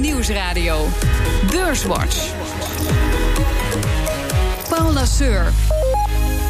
Nieuwsradio. 0.00 0.88
Beurswatch. 1.50 2.32
Paul 4.68 4.92
Lasseur. 4.92 5.52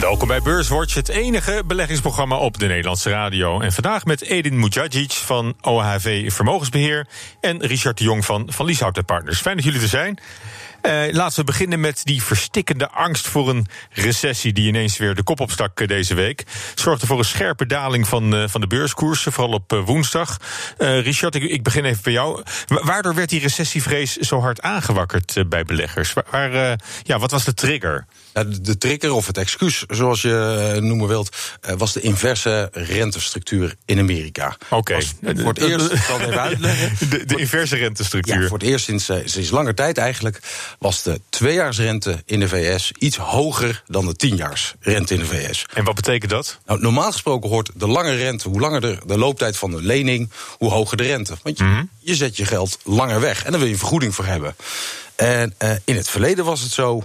Welkom 0.00 0.28
bij 0.28 0.42
Beurswatch, 0.42 0.94
het 0.94 1.08
enige 1.08 1.62
beleggingsprogramma 1.67 2.36
op 2.36 2.58
de 2.58 2.67
Nederlandse 2.67 3.10
radio. 3.10 3.60
En 3.60 3.72
vandaag 3.72 4.04
met 4.04 4.22
Edin 4.22 4.58
Mujagic 4.58 5.12
van 5.12 5.54
OHV 5.60 6.32
Vermogensbeheer... 6.32 7.06
en 7.40 7.67
Richard 7.67 7.98
de 7.98 8.04
Jong 8.04 8.24
van 8.24 8.46
Van 8.52 8.66
Lieshout 8.66 9.06
Partners. 9.06 9.40
Fijn 9.40 9.56
dat 9.56 9.64
jullie 9.64 9.80
er 9.80 9.88
zijn. 9.88 10.18
Uh, 10.87 11.12
laten 11.12 11.39
we 11.39 11.45
beginnen 11.45 11.80
met 11.80 12.00
die 12.05 12.23
verstikkende 12.23 12.91
angst 12.91 13.27
voor 13.27 13.48
een 13.48 13.66
recessie 13.91 14.53
die 14.53 14.68
ineens 14.68 14.96
weer 14.96 15.14
de 15.14 15.23
kop 15.23 15.41
opstak 15.41 15.80
uh, 15.80 15.89
deze 15.89 16.14
week. 16.14 16.45
Zorgde 16.75 17.07
voor 17.07 17.18
een 17.18 17.25
scherpe 17.25 17.66
daling 17.66 18.09
van, 18.09 18.35
uh, 18.35 18.48
van 18.48 18.61
de 18.61 18.66
beurskoersen, 18.66 19.32
vooral 19.32 19.53
op 19.53 19.82
woensdag. 19.85 20.36
Richard, 20.79 21.35
ik, 21.35 21.43
ik, 21.43 21.62
begin 21.62 21.85
even 21.85 22.03
bij 22.03 22.12
jou. 22.12 22.43
Waardoor 22.67 23.14
werd 23.14 23.29
die 23.29 23.41
recessievrees 23.41 24.17
zo 24.17 24.41
hard 24.41 24.63
aangewakkerd 24.63 25.49
bij 25.49 25.64
beleggers? 25.64 26.13
Waar, 26.30 26.79
ja, 27.03 27.18
wat 27.18 27.30
was 27.30 27.44
de 27.44 27.55
trigger? 27.55 28.07
De 28.61 28.79
trigger 28.79 29.13
of 29.13 29.27
het 29.27 29.39
excuus, 29.39 29.85
zoals 29.89 30.22
je 30.22 30.77
noemen 30.80 31.08
wilt, 31.08 31.36
was 31.77 31.93
de 31.93 32.01
inverse 32.01 32.69
rentestructuur 32.73 33.75
in 33.85 33.99
Amerika. 33.99 34.57
Oké. 34.71 34.75
Okay. 34.75 35.35
Voor 35.37 35.53
het 35.53 35.59
eerst, 35.59 35.93
ik 35.93 36.03
zal 36.03 36.21
even 36.21 36.41
uitleggen. 36.41 36.95
De, 37.11 37.25
de 37.25 37.37
inverse 37.37 37.77
rentestructuur. 37.77 38.41
Ja, 38.41 38.49
voor 38.49 38.59
het 38.59 38.66
eerst 38.66 38.85
sinds, 38.85 39.11
sinds 39.25 39.51
lange 39.51 39.75
tijd 39.75 39.99
eigenlijk 39.99 40.41
was 40.79 41.03
de 41.03 41.21
tweejaarsrente 41.29 42.23
in 42.25 42.41
de 42.41 42.48
VS 42.48 42.93
iets 42.98 43.16
hoger 43.16 43.83
dan 43.87 44.07
de 44.07 44.16
tienjaarsrente 44.16 45.15
in 45.15 45.21
de 45.21 45.27
VS. 45.27 45.66
En 45.75 45.85
wat 45.85 45.95
betekent 45.95 46.30
dat? 46.30 46.59
Nou, 46.66 46.80
normaal 46.80 47.12
gesproken 47.12 47.51
hoort 47.51 47.71
de 47.75 47.89
lange 47.89 48.15
rente, 48.15 48.49
hoe 48.49 48.61
langer 48.61 48.80
de, 48.80 48.99
de 49.07 49.19
looptijd 49.19 49.57
van 49.57 49.71
de 49.71 49.83
lening, 49.83 50.30
hoe 50.59 50.71
hoger 50.71 50.97
de 50.97 51.02
rente. 51.02 51.37
Want 51.43 51.59
je, 51.59 51.65
mm 51.65 51.75
-hmm. 51.75 51.91
je 51.99 52.15
zet 52.15 52.37
je 52.37 52.45
geld 52.45 52.79
langer 52.85 53.21
weg 53.21 53.45
en 53.45 53.51
daar 53.51 53.59
wil 53.59 53.69
je 53.69 53.75
een 53.75 53.80
vergoeding 53.80 54.15
voor 54.15 54.27
hebben. 54.27 54.57
En 55.16 55.55
uh, 55.62 55.71
in 55.85 55.97
het 55.97 56.09
verleden 56.09 56.45
was 56.45 56.60
het 56.60 56.73
zo 56.73 57.04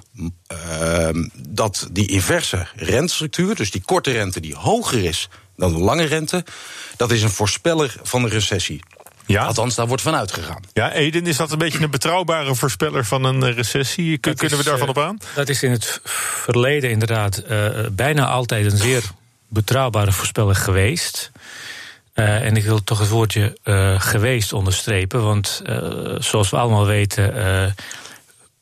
uh, 0.52 1.10
dat 1.38 1.88
die 1.92 2.08
inverse 2.08 2.68
rentestructuur, 2.76 3.56
dus 3.56 3.72
die 3.72 3.82
korte 3.86 4.12
rente 4.12 4.40
die 4.40 4.56
hoger 4.56 5.04
is 5.04 5.30
dan 5.56 5.74
de 5.74 5.80
lange 5.80 6.04
rente, 6.04 6.44
dat 6.96 7.12
is 7.12 7.24
een 7.24 7.30
voorspeller 7.30 7.96
van 8.04 8.24
een 8.24 8.30
recessie. 8.30 8.82
Ja. 9.26 9.46
Althans, 9.46 9.76
daar 9.76 9.88
wordt 9.88 10.02
van 10.02 10.16
uitgegaan. 10.16 10.64
Ja, 10.74 10.92
Eden, 10.92 11.26
is 11.26 11.38
dat 11.38 11.52
een 11.52 11.58
beetje 11.58 11.84
een 11.84 11.90
betrouwbare 11.90 12.56
voorspeller 12.56 13.06
van 13.06 13.24
een 13.24 13.54
recessie? 13.54 14.18
Kun, 14.18 14.36
kunnen 14.36 14.58
we 14.58 14.64
daarvan 14.64 14.90
op 14.90 14.98
aan? 14.98 15.18
Dat 15.36 15.50
is 15.50 15.64
in 15.64 15.72
het 15.72 16.00
verleden 16.04 16.90
inderdaad 16.90 17.44
uh, 17.50 17.68
bijna 17.92 18.26
altijd 18.26 18.72
een 18.72 18.78
zeer 18.78 19.04
betrouwbare 19.48 20.12
voorspeller 20.12 20.56
geweest. 20.56 21.32
Uh, 22.16 22.46
en 22.46 22.56
ik 22.56 22.64
wil 22.64 22.84
toch 22.84 23.00
het 23.00 23.10
woordje 23.10 23.58
uh, 23.64 24.02
geweest 24.02 24.54
onderstrepen, 24.54 25.24
want 25.24 25.62
zoals 26.18 26.50
we 26.50 26.58
allemaal 26.58 26.86
weten. 26.86 27.34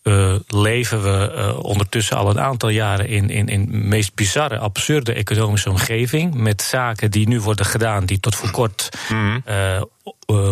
Uh, 0.04 0.36
leven 0.48 1.04
we 1.04 1.34
uh, 1.36 1.64
ondertussen 1.64 2.18
al 2.18 2.30
een 2.30 2.40
aantal 2.40 2.70
jaren 2.70 3.08
in, 3.08 3.30
in, 3.30 3.48
in 3.48 3.88
meest 3.88 4.16
bizarre, 4.16 4.58
absurde 4.58 5.14
economische 5.14 5.70
omgeving. 5.70 6.34
Met 6.34 6.62
zaken 6.62 7.12
die 7.12 7.28
nu 7.28 7.42
worden 7.42 7.66
gedaan 7.66 8.06
die 8.06 8.20
tot 8.20 8.36
voor 8.36 8.52
kort 8.52 8.90
mm. 9.10 9.44
uh, 9.48 10.52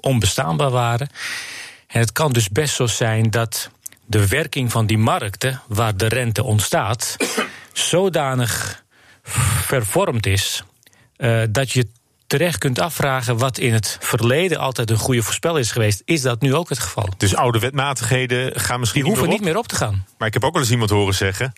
onbestaanbaar 0.00 0.70
waren. 0.70 1.08
En 1.86 2.00
het 2.00 2.12
kan 2.12 2.32
dus 2.32 2.48
best 2.48 2.74
zo 2.74 2.86
zijn 2.86 3.30
dat 3.30 3.70
de 4.06 4.28
werking 4.28 4.70
van 4.72 4.86
die 4.86 4.98
markten, 4.98 5.62
waar 5.66 5.96
de 5.96 6.08
rente 6.08 6.42
ontstaat, 6.42 7.16
zodanig 7.72 8.82
vervormd 9.22 10.26
is 10.26 10.62
dat 11.50 11.70
je 11.70 11.88
terecht 12.38 12.58
kunt 12.58 12.78
afvragen 12.78 13.38
wat 13.38 13.58
in 13.58 13.72
het 13.72 13.96
verleden 14.00 14.58
altijd 14.58 14.90
een 14.90 14.96
goede 14.96 15.22
voorspel 15.22 15.56
is 15.56 15.70
geweest. 15.70 16.02
Is 16.04 16.22
dat 16.22 16.40
nu 16.40 16.54
ook 16.54 16.68
het 16.68 16.78
geval? 16.78 17.08
Dus 17.16 17.34
oude 17.34 17.58
wetmatigheden 17.58 18.60
gaan 18.60 18.80
misschien 18.80 19.02
Die 19.02 19.10
hoeven 19.10 19.30
niet 19.30 19.40
meer, 19.40 19.56
op 19.56 19.68
te 19.68 19.74
gaan. 19.74 20.06
Maar 20.18 20.28
ik 20.28 20.34
heb 20.34 20.44
ook 20.44 20.52
wel 20.52 20.62
eens 20.62 20.70
iemand 20.70 20.90
horen 20.90 21.14
zeggen. 21.14 21.52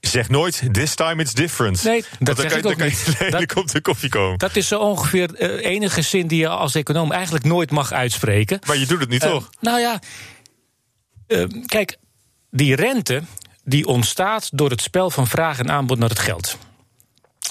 Zeg 0.00 0.28
nooit, 0.28 0.62
this 0.72 0.94
time 0.94 1.22
it's 1.22 1.32
different. 1.32 1.84
Nee, 1.84 2.04
dat 2.18 2.36
dan 2.36 2.36
zeg 2.36 2.46
kan, 2.46 2.58
ik 2.58 2.66
ook 2.66 2.78
dan 2.78 2.86
niet. 2.86 3.16
Kan 3.30 3.40
je 3.40 3.56
op 3.60 3.70
de 3.70 3.80
koffie 3.80 4.08
komen. 4.08 4.38
Dat 4.38 4.56
is 4.56 4.68
zo 4.68 4.80
ongeveer 4.80 5.28
de 5.28 5.62
uh, 5.62 5.70
enige 5.70 6.02
zin 6.02 6.26
die 6.26 6.38
je 6.38 6.48
als 6.48 6.74
econoom 6.74 7.12
eigenlijk 7.12 7.44
nooit 7.44 7.70
mag 7.70 7.92
uitspreken. 7.92 8.58
Maar 8.66 8.76
je 8.76 8.86
doet 8.86 9.00
het 9.00 9.08
niet, 9.08 9.24
uh, 9.24 9.30
toch? 9.30 9.50
Nou 9.60 9.80
ja, 9.80 10.00
uh, 11.28 11.44
kijk, 11.66 11.96
die 12.50 12.74
rente 12.74 13.22
die 13.64 13.86
ontstaat 13.86 14.50
door 14.52 14.70
het 14.70 14.82
spel 14.82 15.10
van 15.10 15.26
vraag 15.26 15.58
en 15.58 15.70
aanbod 15.70 15.98
naar 15.98 16.08
het 16.08 16.18
geld. 16.18 16.58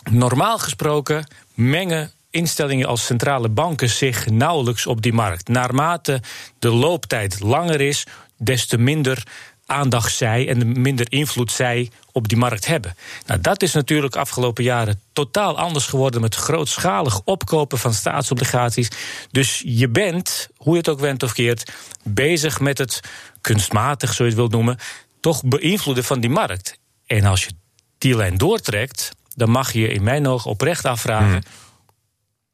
Normaal 0.09 0.59
gesproken 0.59 1.27
mengen 1.53 2.11
instellingen 2.31 2.87
als 2.87 3.05
centrale 3.05 3.49
banken 3.49 3.89
zich 3.89 4.29
nauwelijks 4.29 4.87
op 4.87 5.01
die 5.01 5.13
markt. 5.13 5.47
Naarmate 5.47 6.21
de 6.59 6.69
looptijd 6.69 7.39
langer 7.39 7.81
is, 7.81 8.05
des 8.37 8.65
te 8.65 8.77
minder 8.77 9.23
aandacht 9.65 10.15
zij 10.15 10.47
en 10.47 10.81
minder 10.81 11.11
invloed 11.11 11.51
zij 11.51 11.89
op 12.11 12.27
die 12.27 12.37
markt 12.37 12.65
hebben. 12.65 12.95
Nou, 13.25 13.41
dat 13.41 13.61
is 13.61 13.73
natuurlijk 13.73 14.15
afgelopen 14.15 14.63
jaren 14.63 15.01
totaal 15.13 15.57
anders 15.57 15.85
geworden 15.85 16.21
met 16.21 16.35
grootschalig 16.35 17.21
opkopen 17.23 17.77
van 17.77 17.93
staatsobligaties. 17.93 18.89
Dus 19.31 19.63
je 19.65 19.89
bent, 19.89 20.49
hoe 20.57 20.73
je 20.73 20.79
het 20.79 20.89
ook 20.89 20.99
went 20.99 21.23
of 21.23 21.33
keert, 21.33 21.71
bezig 22.03 22.59
met 22.59 22.77
het 22.77 22.99
kunstmatig, 23.41 24.13
zo 24.13 24.23
je 24.23 24.29
het 24.29 24.37
wilt 24.37 24.51
noemen, 24.51 24.77
toch 25.19 25.43
beïnvloeden 25.43 26.03
van 26.03 26.19
die 26.19 26.29
markt. 26.29 26.79
En 27.05 27.25
als 27.25 27.43
je 27.43 27.51
die 27.97 28.15
lijn 28.15 28.37
doortrekt, 28.37 29.11
dan 29.35 29.49
mag 29.49 29.71
je 29.71 29.87
in 29.87 30.03
mijn 30.03 30.27
ogen 30.27 30.51
oprecht 30.51 30.85
afvragen. 30.85 31.29
Hmm 31.29 31.60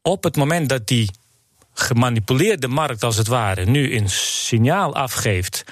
op 0.02 0.24
het 0.24 0.36
moment 0.36 0.68
dat 0.68 0.86
die 0.86 1.10
gemanipuleerde 1.72 2.68
markt, 2.68 3.04
als 3.04 3.16
het 3.16 3.26
ware, 3.26 3.64
nu 3.64 3.96
een 3.96 4.10
signaal 4.10 4.94
afgeeft. 4.94 5.64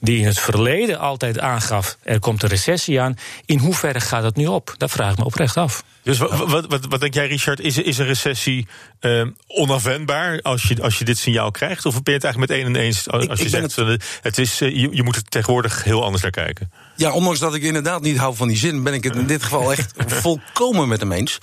die 0.00 0.18
in 0.18 0.26
het 0.26 0.38
verleden 0.38 0.98
altijd 0.98 1.38
aangaf: 1.38 1.96
er 2.02 2.18
komt 2.18 2.42
een 2.42 2.48
recessie 2.48 3.00
aan. 3.00 3.16
in 3.44 3.58
hoeverre 3.58 4.00
gaat 4.00 4.22
dat 4.22 4.36
nu 4.36 4.46
op? 4.46 4.74
Dat 4.76 4.90
vraag 4.90 5.12
ik 5.12 5.18
me 5.18 5.24
oprecht 5.24 5.56
af. 5.56 5.84
Dus 6.06 6.18
wat, 6.18 6.50
wat, 6.50 6.66
wat, 6.66 6.86
wat 6.88 7.00
denk 7.00 7.14
jij, 7.14 7.26
Richard? 7.26 7.60
Is, 7.60 7.78
is 7.78 7.98
een 7.98 8.06
recessie 8.06 8.66
uh, 9.00 9.26
onafwendbaar 9.46 10.40
als 10.42 10.62
je, 10.62 10.82
als 10.82 10.98
je 10.98 11.04
dit 11.04 11.18
signaal 11.18 11.50
krijgt? 11.50 11.86
Of 11.86 11.92
ben 12.02 12.02
je 12.04 12.12
het 12.12 12.24
eigenlijk 12.24 12.52
met 12.52 12.60
één 12.60 12.74
en 12.76 12.82
eens 12.82 13.10
als 13.10 13.22
Ik- 13.24 13.36
je 13.36 13.42
ik 13.44 13.48
zegt: 13.50 13.76
het, 13.76 14.04
het 14.22 14.38
is, 14.38 14.60
uh, 14.62 14.76
je, 14.76 14.88
je 14.92 15.02
moet 15.02 15.16
er 15.16 15.22
tegenwoordig 15.22 15.84
heel 15.84 16.04
anders 16.04 16.22
naar 16.22 16.30
kijken? 16.30 16.70
Ja, 16.96 17.12
ondanks 17.12 17.38
dat 17.38 17.54
ik 17.54 17.62
inderdaad 17.62 18.02
niet 18.02 18.16
hou 18.16 18.36
van 18.36 18.48
die 18.48 18.56
zin, 18.56 18.82
ben 18.82 18.94
ik 18.94 19.04
het 19.04 19.14
in 19.14 19.26
dit 19.26 19.42
geval 19.42 19.72
echt 19.72 19.92
volkomen 20.22 20.88
met 20.88 21.00
hem 21.00 21.12
eens. 21.12 21.38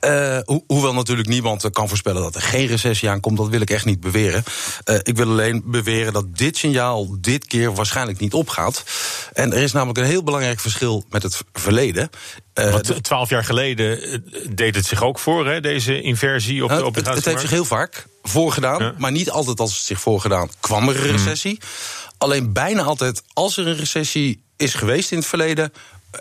Eh, 0.00 0.38
ho- 0.44 0.64
hoewel 0.66 0.94
natuurlijk 0.94 1.28
niemand 1.28 1.70
kan 1.70 1.88
voorspellen 1.88 2.22
dat 2.22 2.34
er 2.34 2.42
geen 2.42 2.66
recessie 2.66 3.08
aankomt, 3.10 3.36
dat 3.36 3.48
wil 3.48 3.60
ik 3.60 3.70
echt 3.70 3.84
niet 3.84 4.00
beweren. 4.00 4.42
Eh, 4.84 4.96
ik 5.02 5.16
wil 5.16 5.28
alleen 5.28 5.62
beweren 5.64 6.12
dat 6.12 6.36
dit 6.36 6.56
signaal 6.56 7.16
dit 7.20 7.46
keer 7.46 7.74
waarschijnlijk 7.74 8.18
niet 8.18 8.32
opgaat. 8.34 8.84
En 9.32 9.52
er 9.52 9.62
is 9.62 9.72
namelijk 9.72 9.98
een 9.98 10.04
heel 10.04 10.22
belangrijk 10.22 10.60
verschil 10.60 11.04
met 11.10 11.22
het 11.22 11.42
verleden. 11.52 12.10
Eh, 12.54 12.70
Want 12.72 13.04
twaalf 13.04 13.28
jaar 13.28 13.44
geleden 13.44 14.02
eh, 14.02 14.18
deed 14.50 14.74
het 14.74 14.86
zich 14.86 15.02
ook 15.02 15.18
voor, 15.18 15.46
hè, 15.46 15.60
deze 15.60 16.00
inversie 16.02 16.62
op 16.62 16.68
de 16.68 16.74
Nou, 16.74 16.86
het, 16.86 16.96
het 16.96 17.04
heeft 17.06 17.16
obligatiemarkt. 17.18 17.40
zich 17.40 17.50
heel 17.50 17.64
vaak 17.64 18.06
voorgedaan, 18.22 18.82
Ja. 18.82 18.94
maar 18.98 19.12
niet 19.12 19.30
altijd 19.30 19.60
als 19.60 19.76
het 19.76 19.86
zich 19.86 20.00
voorgedaan 20.00 20.48
kwam 20.60 20.88
er 20.88 20.96
een 20.96 21.10
recessie. 21.16 21.60
Alleen 22.18 22.52
bijna 22.52 22.82
altijd 22.82 23.22
als 23.32 23.56
er 23.56 23.66
een 23.66 23.76
recessie 23.76 24.42
is 24.56 24.74
geweest 24.74 25.10
in 25.10 25.18
het 25.18 25.26
verleden, 25.26 25.72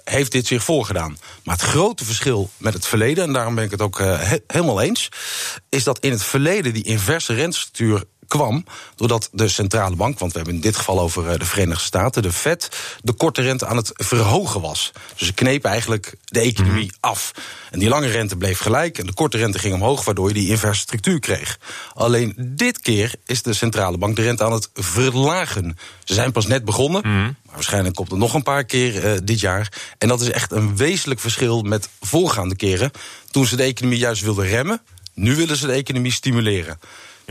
heeft 0.03 0.31
dit 0.31 0.47
zich 0.47 0.63
voorgedaan. 0.63 1.17
Maar 1.43 1.55
het 1.55 1.63
grote 1.65 2.05
verschil 2.05 2.49
met 2.57 2.73
het 2.73 2.87
verleden, 2.87 3.23
en 3.23 3.33
daarom 3.33 3.55
ben 3.55 3.63
ik 3.63 3.71
het 3.71 3.81
ook 3.81 3.99
eh, 3.99 4.19
he- 4.19 4.37
helemaal 4.47 4.81
eens, 4.81 5.09
is 5.69 5.83
dat 5.83 5.99
in 5.99 6.11
het 6.11 6.23
verleden 6.23 6.73
die 6.73 6.83
inverse 6.83 7.33
rentestructuur 7.33 8.03
kwam 8.31 8.65
doordat 8.95 9.29
de 9.31 9.47
centrale 9.47 9.95
bank, 9.95 10.19
want 10.19 10.31
we 10.31 10.37
hebben 10.37 10.55
in 10.55 10.61
dit 10.61 10.75
geval 10.75 10.99
over 10.99 11.29
eh, 11.29 11.39
de 11.39 11.45
Verenigde 11.45 11.83
Staten, 11.83 12.21
de 12.21 12.31
Fed, 12.31 12.69
de 13.03 13.13
korte 13.13 13.41
rente 13.41 13.65
aan 13.65 13.77
het 13.77 13.91
verhogen 13.93 14.61
was. 14.61 14.91
Dus 15.15 15.27
ze 15.27 15.33
knepen 15.33 15.69
eigenlijk 15.69 16.15
de 16.25 16.39
economie 16.39 16.91
af. 16.99 17.31
En 17.71 17.79
die 17.79 17.89
lange 17.89 18.07
rente 18.07 18.37
bleef 18.37 18.59
gelijk 18.59 18.97
en 18.97 19.05
de 19.05 19.13
korte 19.13 19.37
rente 19.37 19.59
ging 19.59 19.73
omhoog, 19.73 20.05
waardoor 20.05 20.27
je 20.27 20.33
die 20.33 20.49
inverse 20.49 20.81
structuur 20.81 21.19
kreeg. 21.19 21.59
Alleen 21.93 22.33
dit 22.37 22.79
keer 22.79 23.13
is 23.25 23.41
de 23.41 23.53
centrale 23.53 23.97
bank 23.97 24.15
de 24.15 24.21
rente 24.21 24.43
aan 24.43 24.53
het 24.53 24.69
verlagen. 24.73 25.77
Ze 26.03 26.13
zijn 26.13 26.31
pas 26.31 26.47
net 26.47 26.65
begonnen, 26.65 27.01
maar 27.01 27.35
waarschijnlijk 27.53 27.95
komt 27.95 28.11
het 28.11 28.19
nog 28.19 28.33
een 28.33 28.43
paar 28.43 28.63
keer 28.63 29.05
eh, 29.05 29.17
dit 29.23 29.39
jaar. 29.39 29.73
En 29.97 30.07
dat 30.07 30.21
is 30.21 30.29
echt 30.29 30.51
een 30.51 30.75
wezenlijk 30.77 31.19
verschil 31.19 31.61
met 31.61 31.89
voorgaande 32.01 32.55
keren. 32.55 32.91
Toen 33.31 33.45
ze 33.45 33.55
de 33.55 33.63
economie 33.63 33.99
juist 33.99 34.21
wilden 34.21 34.47
remmen, 34.47 34.81
nu 35.13 35.35
willen 35.35 35.57
ze 35.57 35.67
de 35.67 35.73
economie 35.73 36.11
stimuleren. 36.11 36.79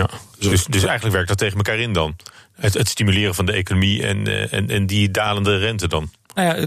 Ja. 0.00 0.10
Dus, 0.38 0.64
dus 0.64 0.82
eigenlijk 0.82 1.14
werkt 1.14 1.28
dat 1.28 1.38
tegen 1.38 1.56
elkaar 1.56 1.78
in 1.78 1.92
dan. 1.92 2.16
Het, 2.52 2.74
het 2.74 2.88
stimuleren 2.88 3.34
van 3.34 3.46
de 3.46 3.52
economie 3.52 4.02
en, 4.06 4.26
eh, 4.26 4.52
en, 4.52 4.70
en 4.70 4.86
die 4.86 5.10
dalende 5.10 5.56
rente 5.56 5.88
dan. 5.88 6.10
Nou 6.34 6.48
ja, 6.48 6.66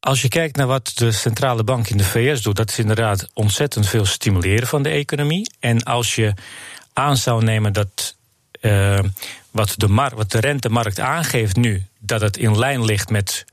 als 0.00 0.22
je 0.22 0.28
kijkt 0.28 0.56
naar 0.56 0.66
wat 0.66 0.92
de 0.94 1.12
centrale 1.12 1.64
bank 1.64 1.88
in 1.88 1.96
de 1.96 2.04
VS 2.04 2.42
doet, 2.42 2.56
dat 2.56 2.70
is 2.70 2.78
inderdaad 2.78 3.28
ontzettend 3.34 3.88
veel 3.88 4.04
stimuleren 4.04 4.68
van 4.68 4.82
de 4.82 4.88
economie. 4.88 5.50
En 5.60 5.82
als 5.82 6.14
je 6.14 6.34
aan 6.92 7.16
zou 7.16 7.44
nemen 7.44 7.72
dat 7.72 8.16
eh, 8.60 9.00
wat, 9.50 9.74
de 9.76 10.10
wat 10.14 10.30
de 10.30 10.40
rentemarkt 10.40 11.00
aangeeft 11.00 11.56
nu, 11.56 11.84
dat 11.98 12.20
het 12.20 12.36
in 12.36 12.58
lijn 12.58 12.84
ligt 12.84 13.10
met 13.10 13.44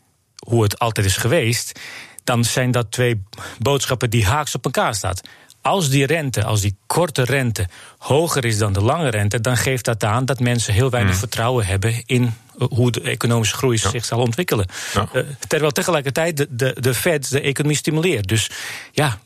hoe 0.45 0.63
het 0.63 0.79
altijd 0.79 1.07
is 1.07 1.17
geweest, 1.17 1.79
dan 2.23 2.43
zijn 2.43 2.71
dat 2.71 2.91
twee 2.91 3.23
boodschappen 3.59 4.09
die 4.09 4.25
haaks 4.25 4.55
op 4.55 4.65
elkaar 4.65 4.95
staan. 4.95 5.15
Als 5.63 5.89
die 5.89 6.05
rente, 6.05 6.43
als 6.43 6.61
die 6.61 6.75
korte 6.85 7.23
rente 7.23 7.67
hoger 7.97 8.45
is 8.45 8.57
dan 8.57 8.73
de 8.73 8.81
lange 8.81 9.09
rente, 9.09 9.41
dan 9.41 9.57
geeft 9.57 9.85
dat 9.85 10.03
aan 10.03 10.25
dat 10.25 10.39
mensen 10.39 10.73
heel 10.73 10.89
weinig 10.89 11.15
vertrouwen 11.15 11.65
hebben 11.65 12.03
in 12.05 12.33
hoe 12.57 12.91
de 12.91 13.01
economische 13.01 13.55
groei 13.55 13.77
zich 13.77 14.05
zal 14.05 14.19
ontwikkelen. 14.19 14.65
Uh, 14.95 15.23
terwijl 15.47 15.71
tegelijkertijd 15.71 16.37
de, 16.37 16.47
de, 16.49 16.75
de 16.79 16.93
Fed 16.93 17.29
de 17.29 17.41
economie 17.41 17.77
stimuleert. 17.77 18.27
Dus 18.27 18.49
ja, 18.91 19.19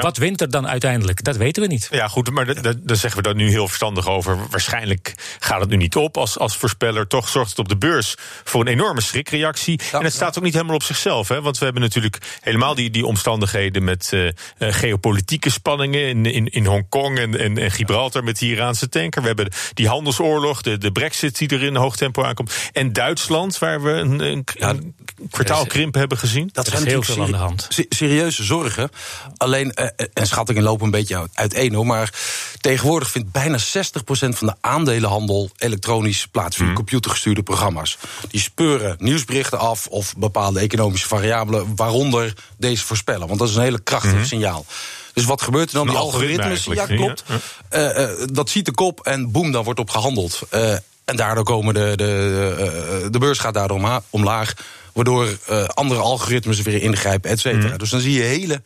wat 0.00 0.16
wint 0.16 0.40
er 0.40 0.50
dan 0.50 0.68
uiteindelijk? 0.68 1.24
Dat 1.24 1.36
weten 1.36 1.62
we 1.62 1.68
niet. 1.68 1.88
Ja, 1.90 2.08
goed, 2.08 2.30
maar 2.30 2.62
daar 2.62 2.96
zeggen 2.96 3.16
we 3.16 3.28
dat 3.28 3.36
nu 3.36 3.50
heel 3.50 3.66
verstandig 3.66 4.08
over. 4.08 4.38
Waarschijnlijk 4.50 5.14
gaat 5.38 5.60
het 5.60 5.68
nu 5.68 5.76
niet 5.76 5.96
op 5.96 6.16
als, 6.16 6.38
als 6.38 6.56
voorspeller. 6.56 7.06
Toch 7.06 7.28
zorgt 7.28 7.50
het 7.50 7.58
op 7.58 7.68
de 7.68 7.76
beurs 7.76 8.14
voor 8.44 8.60
een 8.60 8.66
enorme 8.66 9.00
schrikreactie. 9.00 9.80
en 9.92 10.04
het 10.04 10.12
staat 10.12 10.38
ook 10.38 10.44
niet 10.44 10.52
helemaal 10.52 10.74
op 10.74 10.82
zichzelf. 10.82 11.28
Hè, 11.28 11.42
want 11.42 11.58
we 11.58 11.64
hebben 11.64 11.82
natuurlijk 11.82 12.18
helemaal 12.40 12.74
die, 12.74 12.90
die 12.90 13.06
omstandigheden 13.06 13.84
met 13.84 14.10
uh, 14.14 14.30
geopolitieke 14.58 15.50
spanningen 15.50 16.08
in, 16.08 16.26
in, 16.26 16.46
in 16.46 16.66
Hongkong 16.66 17.18
en, 17.18 17.38
en, 17.38 17.58
en, 17.58 17.70
Gibraltar 17.70 18.24
met 18.24 18.38
die 18.38 18.52
Iraanse 18.52 18.88
tanker. 18.88 19.20
We 19.20 19.26
hebben 19.26 19.48
die 19.74 19.88
handelsoorlog, 19.88 20.62
de, 20.62 20.78
de 20.78 20.92
brexit 20.92 21.38
die 21.38 21.48
er 21.48 21.62
in 21.62 21.76
hoog 21.76 21.96
tempo 21.96 22.24
aankomt. 22.24 22.70
En 22.72 22.92
Duitsland, 22.92 23.58
waar 23.58 23.82
we 23.82 23.90
een, 23.90 24.20
een, 24.20 24.44
een 24.54 24.94
kwartaalkrimp 25.30 25.94
hebben 25.94 26.18
gezien. 26.18 26.48
Dat 26.52 26.66
zijn 26.66 26.86
heel 26.86 27.02
veel 27.02 27.22
aan 27.22 27.30
de 27.30 27.36
hand. 27.36 27.68
Serieuze 27.88 28.44
zorgen. 28.44 28.90
Alleen 29.36 29.72
uh, 29.74 29.83
en 30.12 30.26
schattingen 30.26 30.62
lopen 30.62 30.84
een 30.84 30.90
beetje 30.90 31.28
uiteen 31.34 31.74
hoor. 31.74 31.86
Maar 31.86 32.12
tegenwoordig 32.60 33.10
vindt 33.10 33.32
bijna 33.32 33.58
60% 33.58 33.62
van 34.10 34.46
de 34.46 34.54
aandelenhandel 34.60 35.50
elektronisch 35.56 36.26
plaats 36.26 36.56
via 36.56 36.66
mm. 36.66 36.74
computergestuurde 36.74 37.42
programma's. 37.42 37.98
Die 38.28 38.40
speuren 38.40 38.96
nieuwsberichten 38.98 39.58
af 39.58 39.86
of 39.86 40.14
bepaalde 40.16 40.60
economische 40.60 41.08
variabelen, 41.08 41.76
waaronder 41.76 42.34
deze 42.56 42.84
voorspellen. 42.84 43.26
Want 43.26 43.38
dat 43.38 43.48
is 43.48 43.54
een 43.54 43.62
hele 43.62 43.82
krachtig 43.82 44.12
mm 44.12 44.22
signaal. 44.24 44.66
Dus 45.12 45.24
wat 45.24 45.42
gebeurt 45.42 45.68
er 45.68 45.74
dan? 45.74 45.86
Die 45.86 45.96
algoritmes, 45.96 46.64
ja, 46.64 46.86
klopt. 46.86 47.24
Uh, 47.70 47.98
uh, 47.98 48.08
dat 48.32 48.50
ziet 48.50 48.64
de 48.64 48.72
kop 48.72 49.00
en 49.00 49.30
boem, 49.30 49.52
dan 49.52 49.64
wordt 49.64 49.80
op 49.80 49.90
gehandeld. 49.90 50.40
Uh, 50.54 50.72
en 51.04 51.16
daardoor 51.16 51.44
komen 51.44 51.74
de, 51.74 51.92
de, 51.96 53.08
de 53.10 53.18
beurs 53.18 53.38
gaat 53.38 53.54
daardoor 53.54 54.02
omlaag. 54.10 54.54
Waardoor 54.92 55.38
andere 55.66 56.00
algoritmes 56.00 56.60
weer 56.60 56.82
ingrijpen, 56.82 57.30
et 57.30 57.40
cetera. 57.40 57.72
Mm. 57.72 57.78
Dus 57.78 57.90
dan 57.90 58.00
zie 58.00 58.12
je 58.12 58.22
hele 58.22 58.62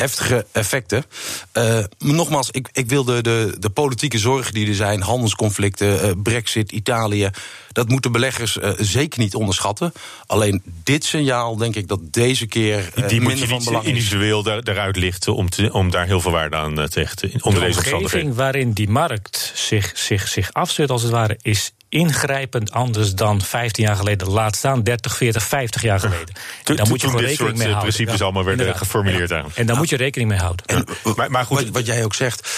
heftige 0.00 0.46
effecten. 0.52 1.04
Uh, 1.52 1.84
nogmaals, 1.98 2.50
ik, 2.50 2.68
ik 2.72 2.88
wil 2.88 3.04
de, 3.04 3.22
de, 3.22 3.56
de, 3.58 3.70
politieke 3.70 4.18
zorgen 4.18 4.54
die 4.54 4.68
er 4.68 4.74
zijn, 4.74 5.02
handelsconflicten, 5.02 6.04
uh, 6.04 6.10
Brexit, 6.22 6.72
Italië. 6.72 7.30
Dat 7.72 7.88
moeten 7.88 8.12
beleggers 8.12 8.56
uh, 8.56 8.70
zeker 8.78 9.20
niet 9.20 9.34
onderschatten. 9.34 9.92
Alleen 10.26 10.62
dit 10.84 11.04
signaal, 11.04 11.56
denk 11.56 11.76
ik 11.76 11.88
dat 11.88 12.12
deze 12.12 12.46
keer. 12.46 12.92
die 13.08 13.20
moet 13.20 13.38
je 13.38 13.46
niet 13.46 13.70
individueel 13.82 14.42
daar, 14.42 14.64
daaruit 14.64 14.96
lichten 14.96 15.34
om, 15.34 15.48
te, 15.48 15.72
om 15.72 15.90
daar 15.90 16.06
heel 16.06 16.20
veel 16.20 16.30
waarde 16.30 16.56
aan 16.56 16.88
tegen 16.88 17.16
te 17.16 17.30
onder 17.40 17.60
de 17.60 17.66
deze 17.66 17.78
omstandigheden. 17.78 18.34
waarin 18.34 18.72
die 18.72 18.88
markt 18.88 19.52
zich, 19.54 19.92
zich, 19.94 20.28
zich 20.28 20.52
afzet, 20.52 20.90
als 20.90 21.02
het 21.02 21.10
ware, 21.10 21.38
is 21.42 21.72
ingrijpend 21.90 22.72
anders 22.72 23.14
dan 23.14 23.40
15 23.40 23.84
jaar 23.84 23.96
geleden. 23.96 24.28
Laat 24.28 24.56
staan 24.56 24.82
30, 24.82 25.16
40, 25.16 25.42
50 25.42 25.82
jaar 25.82 26.00
geleden. 26.00 26.34
En 26.64 26.76
daar 26.76 26.88
moet 26.88 27.00
je 27.00 27.06
gewoon 27.06 27.22
rekening 27.22 27.56
mee 27.56 27.68
houden. 27.68 27.92
principes 27.92 28.22
allemaal 28.22 28.44
werden 28.44 28.76
geformuleerd. 28.76 29.28
Ja. 29.28 29.44
En 29.54 29.66
daar 29.66 29.76
moet 29.76 29.88
je 29.88 29.96
rekening 29.96 30.30
mee 30.30 30.38
houden. 30.38 30.66
En, 30.66 30.84
maar, 31.16 31.30
maar, 31.30 31.44
goed. 31.44 31.70
Wat, 31.70 31.86
jij 31.86 32.04
ook 32.04 32.14
zegt. 32.14 32.48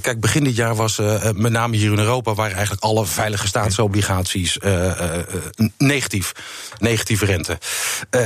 Kijk, 0.00 0.20
begin 0.20 0.44
dit 0.44 0.56
jaar 0.56 0.74
was 0.74 0.98
uh, 0.98 1.30
met 1.34 1.52
name 1.52 1.76
hier 1.76 1.92
in 1.92 1.98
Europa... 1.98 2.34
waren 2.34 2.52
eigenlijk 2.52 2.82
alle 2.82 3.06
veilige 3.06 3.46
staatsobligaties 3.46 4.58
uh, 4.64 4.84
uh, 4.84 4.94
negatief. 5.78 6.32
Negatieve 6.78 7.24
rente. 7.24 7.58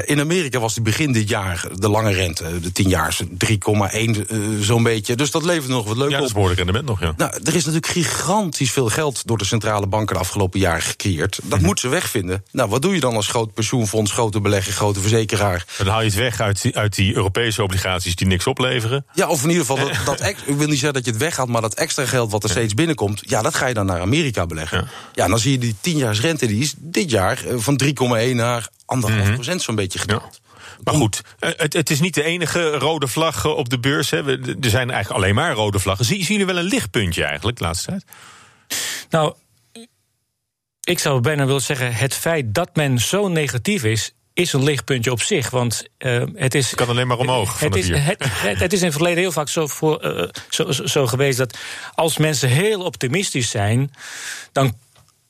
in 0.05 0.21
Amerika 0.21 0.59
was 0.59 0.75
die 0.75 0.83
begin 0.83 1.13
dit 1.13 1.29
jaar 1.29 1.65
de 1.75 1.89
lange 1.89 2.13
rente. 2.13 2.61
De 2.61 2.73
10 2.73 2.89
jaar 2.89 3.17
3,1 3.21 4.61
zo'n 4.61 4.83
beetje. 4.83 5.17
Dus 5.17 5.31
dat 5.31 5.45
levert 5.45 5.69
nog 5.69 5.87
wat 5.87 5.97
leuk 5.97 6.07
op. 6.07 6.11
Ja, 6.11 6.19
dat 6.19 6.27
is 6.27 6.33
behoorlijk 6.33 6.59
rendement 6.59 6.87
nog, 6.87 7.01
ja. 7.01 7.13
Nou, 7.17 7.31
er 7.45 7.55
is 7.55 7.65
natuurlijk 7.65 7.93
gigantisch 7.93 8.71
veel 8.71 8.89
geld... 8.89 9.27
door 9.27 9.39
de 9.39 9.45
centrale 9.45 9.87
banken 9.87 10.15
de 10.15 10.21
afgelopen 10.21 10.56
jaar 10.59 10.83
gecreëerd. 10.83 11.39
Dat 11.43 11.59
mm 11.59 11.65
moet 11.67 11.81
ze 11.81 11.89
wegvinden. 11.89 12.45
Nou, 12.53 12.69
wat 12.69 12.83
doe 12.83 12.95
je 12.95 13.01
dan 13.01 13.15
als 13.15 13.29
groot 13.29 13.55
pensioenfonds, 13.55 14.13
grote 14.13 14.41
belegger, 14.41 14.73
grote 14.73 15.01
verzekeraar? 15.01 15.65
Dan 15.79 15.87
haal 15.87 16.01
je 16.01 16.07
het 16.07 16.15
weg 16.15 16.41
uit 16.41 16.63
die, 16.63 16.77
uit 16.77 16.95
die 16.95 17.15
Europese 17.15 17.63
obligaties 17.63 18.17
die 18.17 18.27
niks 18.27 18.47
opleveren. 18.47 19.07
Ja, 19.15 19.29
of 19.29 19.43
in 19.43 19.49
ieder 19.49 19.67
geval, 19.67 19.89
dat, 19.89 20.19
dat 20.19 20.29
ik 20.29 20.37
wil 20.47 20.67
niet 20.67 20.69
zeggen 20.69 20.93
dat 20.93 21.05
je 21.05 21.11
het 21.11 21.21
weghaalt, 21.21 21.49
maar 21.49 21.61
dat 21.61 21.75
extra 21.75 22.07
geld 22.07 22.31
wat 22.31 22.45
er 22.45 22.51
steeds 22.51 22.75
binnenkomt, 22.75 23.23
ja, 23.25 23.43
dat 23.43 23.55
ga 23.55 23.67
je 23.67 23.75
dan 23.75 23.87
naar 23.87 24.01
Amerika 24.01 24.47
beleggen. 24.47 24.79
Ja, 24.79 24.89
ja 25.15 25.29
dan 25.29 25.39
zie 25.39 25.53
je 25.53 25.59
die 25.59 25.77
10 25.81 25.97
jaar 25.97 26.15
rente, 26.15 26.47
die 26.47 26.61
is 26.61 26.75
dit 26.79 27.11
jaar 27.11 27.47
eh, 27.47 27.55
van 27.57 27.81
3,1 27.85 27.91
naar 28.35 28.69
1,5 28.69 28.77
mhm. 28.87 29.33
procent 29.35 29.63
zo'n 29.63 29.75
beetje 29.75 29.99
gedaald. 29.99 30.41
Maar 30.85 30.95
goed, 30.95 31.23
eh, 31.39 31.51
het, 31.57 31.73
het, 31.73 31.91
is 31.91 32.01
niet 32.01 32.15
de 32.15 32.23
enige 32.23 32.71
rode 32.71 33.09
vlag 33.09 33.45
eh, 33.45 33.57
op 33.57 33.69
de 33.69 33.79
beurs. 33.79 34.11
Hè. 34.11 34.19
Er 34.39 34.71
zijn 34.71 34.91
eigenlijk 34.91 35.23
alleen 35.23 35.35
maar 35.35 35.53
rode 35.53 35.79
vlaggen. 35.79 36.05
Zien 36.05 36.19
jullie 36.19 36.47
wel 36.47 36.59
een 36.59 36.65
lichtpuntje 36.65 37.25
eigenlijk 37.25 37.59
de 37.59 37.65
laatste 37.65 37.87
tijd? 37.87 38.05
Nou, 39.11 39.35
ik 40.87 40.99
zou 40.99 41.21
bijna 41.21 41.47
willen 41.47 41.63
zeggen, 41.63 41.95
het 41.95 42.15
feit 42.15 42.55
dat 42.55 42.71
men 42.77 42.99
zo 42.99 43.29
negatief 43.29 43.85
is, 43.85 44.15
is 44.33 44.53
een 44.53 44.63
lichtpuntje 44.63 45.11
op 45.11 45.23
zich. 45.23 45.51
Want 45.51 45.87
uh, 45.99 46.25
het 46.35 46.55
is. 46.55 46.67
Het 46.67 46.79
kan 46.79 46.89
alleen 46.89 47.07
maar 47.07 47.19
omhoog. 47.19 47.61
Het, 47.61 47.77
is, 47.77 47.89
het, 47.89 48.25
het, 48.59 48.73
is 48.73 48.79
in 48.79 48.85
het 48.85 48.95
verleden 48.95 49.19
heel 49.19 49.33
vaak 49.33 49.49
zo, 49.49 49.67
voor, 49.67 50.05
uh, 50.05 50.29
zo, 50.51 50.73
zo 50.73 51.07
geweest 51.07 51.39
dat 51.39 51.59
als 51.95 52.17
mensen 52.17 52.49
heel 52.49 52.81
optimistisch 52.81 53.51
zijn, 53.51 53.91
dan 54.53 54.75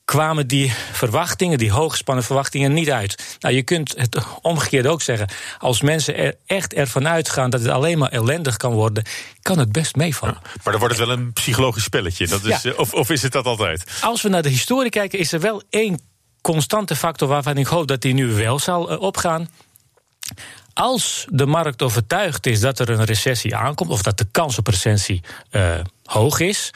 kwamen 0.07 0.47
die 0.47 0.73
verwachtingen, 0.91 1.57
die 1.57 1.71
hooggespannen 1.71 2.23
verwachtingen, 2.23 2.73
niet 2.73 2.91
uit. 2.91 3.37
Nou, 3.39 3.55
je 3.55 3.63
kunt 3.63 3.93
het 3.97 4.17
omgekeerd 4.41 4.87
ook 4.87 5.01
zeggen. 5.01 5.27
Als 5.57 5.81
mensen 5.81 6.15
er 6.15 6.35
echt 6.45 6.73
ervan 6.73 7.07
uitgaan 7.07 7.49
dat 7.49 7.61
het 7.61 7.69
alleen 7.69 7.97
maar 7.97 8.09
ellendig 8.09 8.57
kan 8.57 8.73
worden, 8.73 9.03
kan 9.41 9.59
het 9.59 9.71
best 9.71 9.95
meevallen. 9.95 10.37
maar 10.63 10.71
dan 10.71 10.79
wordt 10.79 10.97
het 10.97 11.07
wel 11.07 11.17
een 11.17 11.33
psychologisch 11.33 11.83
spelletje. 11.83 12.27
Dat 12.27 12.43
is, 12.45 12.75
of, 12.75 12.93
of 12.93 13.09
is 13.09 13.21
het 13.21 13.31
dat 13.31 13.45
altijd? 13.45 13.83
Als 14.01 14.21
we 14.21 14.29
naar 14.29 14.41
de 14.41 14.49
historie 14.49 14.89
kijken, 14.89 15.19
is 15.19 15.31
er 15.31 15.39
wel 15.39 15.61
één 15.69 15.99
constante 16.41 16.95
factor 16.95 17.27
waarvan 17.27 17.57
ik 17.57 17.67
hoop 17.67 17.87
dat 17.87 18.01
die 18.01 18.13
nu 18.13 18.33
wel 18.33 18.59
zal 18.59 18.91
uh, 18.91 19.01
opgaan. 19.01 19.49
Als 20.73 21.25
de 21.29 21.45
markt 21.45 21.81
overtuigd 21.81 22.45
is 22.45 22.59
dat 22.59 22.79
er 22.79 22.89
een 22.89 23.05
recessie 23.05 23.55
aankomt, 23.55 23.89
of 23.89 24.01
dat 24.01 24.17
de 24.17 24.27
kans 24.31 24.57
op 24.57 24.67
recessie 24.67 25.21
uh, 25.51 25.79
hoog 26.03 26.39
is, 26.39 26.71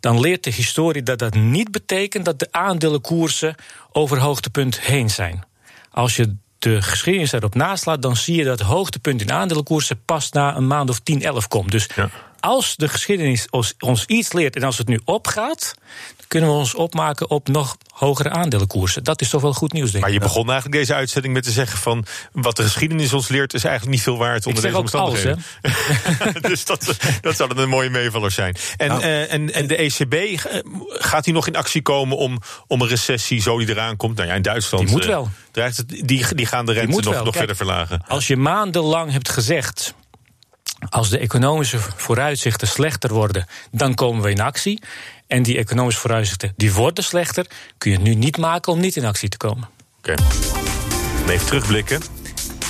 dan 0.00 0.20
leert 0.20 0.44
de 0.44 0.50
historie 0.50 1.02
dat 1.02 1.18
dat 1.18 1.34
niet 1.34 1.70
betekent 1.70 2.24
dat 2.24 2.38
de 2.38 2.48
aandelenkoersen 2.50 3.54
over 3.92 4.18
hoogtepunt 4.18 4.80
heen 4.80 5.10
zijn. 5.10 5.44
Als 5.90 6.16
je 6.16 6.36
de 6.58 6.82
geschiedenis 6.82 7.32
erop 7.32 7.54
naslaat, 7.54 8.02
dan 8.02 8.16
zie 8.16 8.36
je 8.36 8.44
dat 8.44 8.60
hoogtepunt 8.60 9.20
in 9.20 9.32
aandelenkoersen 9.32 10.04
pas 10.04 10.30
na 10.30 10.56
een 10.56 10.66
maand 10.66 10.90
of 10.90 11.00
10, 11.00 11.22
11 11.22 11.48
komt. 11.48 11.70
Dus 11.70 11.88
als 12.40 12.76
de 12.76 12.88
geschiedenis 12.88 13.46
ons, 13.78 14.04
iets 14.06 14.32
leert 14.32 14.56
en 14.56 14.62
als 14.62 14.78
het 14.78 14.88
nu 14.88 15.00
opgaat, 15.04 15.74
dan 16.16 16.26
kunnen 16.28 16.48
we 16.48 16.54
ons 16.54 16.74
opmaken 16.74 17.30
op 17.30 17.48
nog 17.48 17.76
hogere 17.88 18.30
aandelenkoersen. 18.30 19.04
Dat 19.04 19.20
is 19.20 19.28
toch 19.28 19.42
wel 19.42 19.52
goed 19.52 19.72
nieuws, 19.72 19.90
denk 19.90 19.96
ik. 19.96 20.10
Maar 20.10 20.12
je 20.12 20.18
begon 20.20 20.50
eigenlijk 20.50 20.78
deze 20.78 20.94
uitzending 20.94 21.34
met 21.34 21.42
te 21.42 21.50
zeggen 21.50 21.78
van... 21.78 22.04
wat 22.32 22.56
de 22.56 22.62
geschiedenis 22.62 23.12
ons 23.12 23.28
leert 23.28 23.54
is 23.54 23.64
eigenlijk 23.64 23.94
niet 23.94 24.04
veel 24.04 24.18
waard 24.18 24.46
onder 24.46 24.62
deze 24.62 24.78
omstandigheden. 24.78 25.44
Alles, 25.62 26.34
dus 26.50 26.64
dat, 26.64 26.96
dat 27.20 27.36
zou 27.36 27.48
dan 27.48 27.58
een 27.58 27.68
mooie 27.68 27.90
meevaller 27.90 28.30
zijn. 28.30 28.56
En, 28.76 28.88
nou, 28.88 29.02
uh, 29.02 29.32
en, 29.32 29.52
en 29.52 29.66
de 29.66 29.76
ECB, 29.76 30.14
eh, 30.14 30.60
gaat 30.88 31.24
die 31.24 31.34
nog 31.34 31.46
in 31.46 31.56
actie 31.56 31.82
komen 31.82 32.16
om, 32.16 32.38
om 32.66 32.80
een 32.80 32.88
recessie 32.88 33.40
zo 33.40 33.58
die 33.58 33.68
eraan 33.68 33.96
komt? 33.96 34.16
Nou 34.16 34.28
ja, 34.28 34.34
in 34.34 34.42
Duitsland... 34.42 34.86
Die 34.86 34.96
moet 34.96 35.06
wel. 35.06 35.30
Uh, 35.54 35.66
die, 35.86 36.34
die 36.34 36.46
gaan 36.46 36.66
de 36.66 36.72
rente 36.72 37.00
nog, 37.00 37.24
nog 37.24 37.36
verder 37.36 37.56
verlagen. 37.56 38.02
Als 38.06 38.26
je 38.26 38.36
maandenlang 38.36 39.12
hebt 39.12 39.28
gezegd 39.28 39.94
als 40.88 41.08
de 41.08 41.18
economische 41.18 41.78
vooruitzichten 41.78 42.68
slechter 42.68 43.12
worden, 43.12 43.46
dan 43.70 43.94
komen 43.94 44.22
we 44.22 44.30
in 44.30 44.40
actie. 44.40 44.82
En 45.26 45.42
die 45.42 45.58
economische 45.58 46.00
vooruitzichten 46.00 46.52
die 46.56 46.72
worden 46.72 47.04
slechter, 47.04 47.46
kun 47.78 47.90
je 47.90 47.98
nu 47.98 48.14
niet 48.14 48.38
maken 48.38 48.72
om 48.72 48.80
niet 48.80 48.96
in 48.96 49.04
actie 49.04 49.28
te 49.28 49.36
komen. 49.36 49.68
Oké. 49.98 50.14
Even 51.28 51.46
terugblikken. 51.46 52.19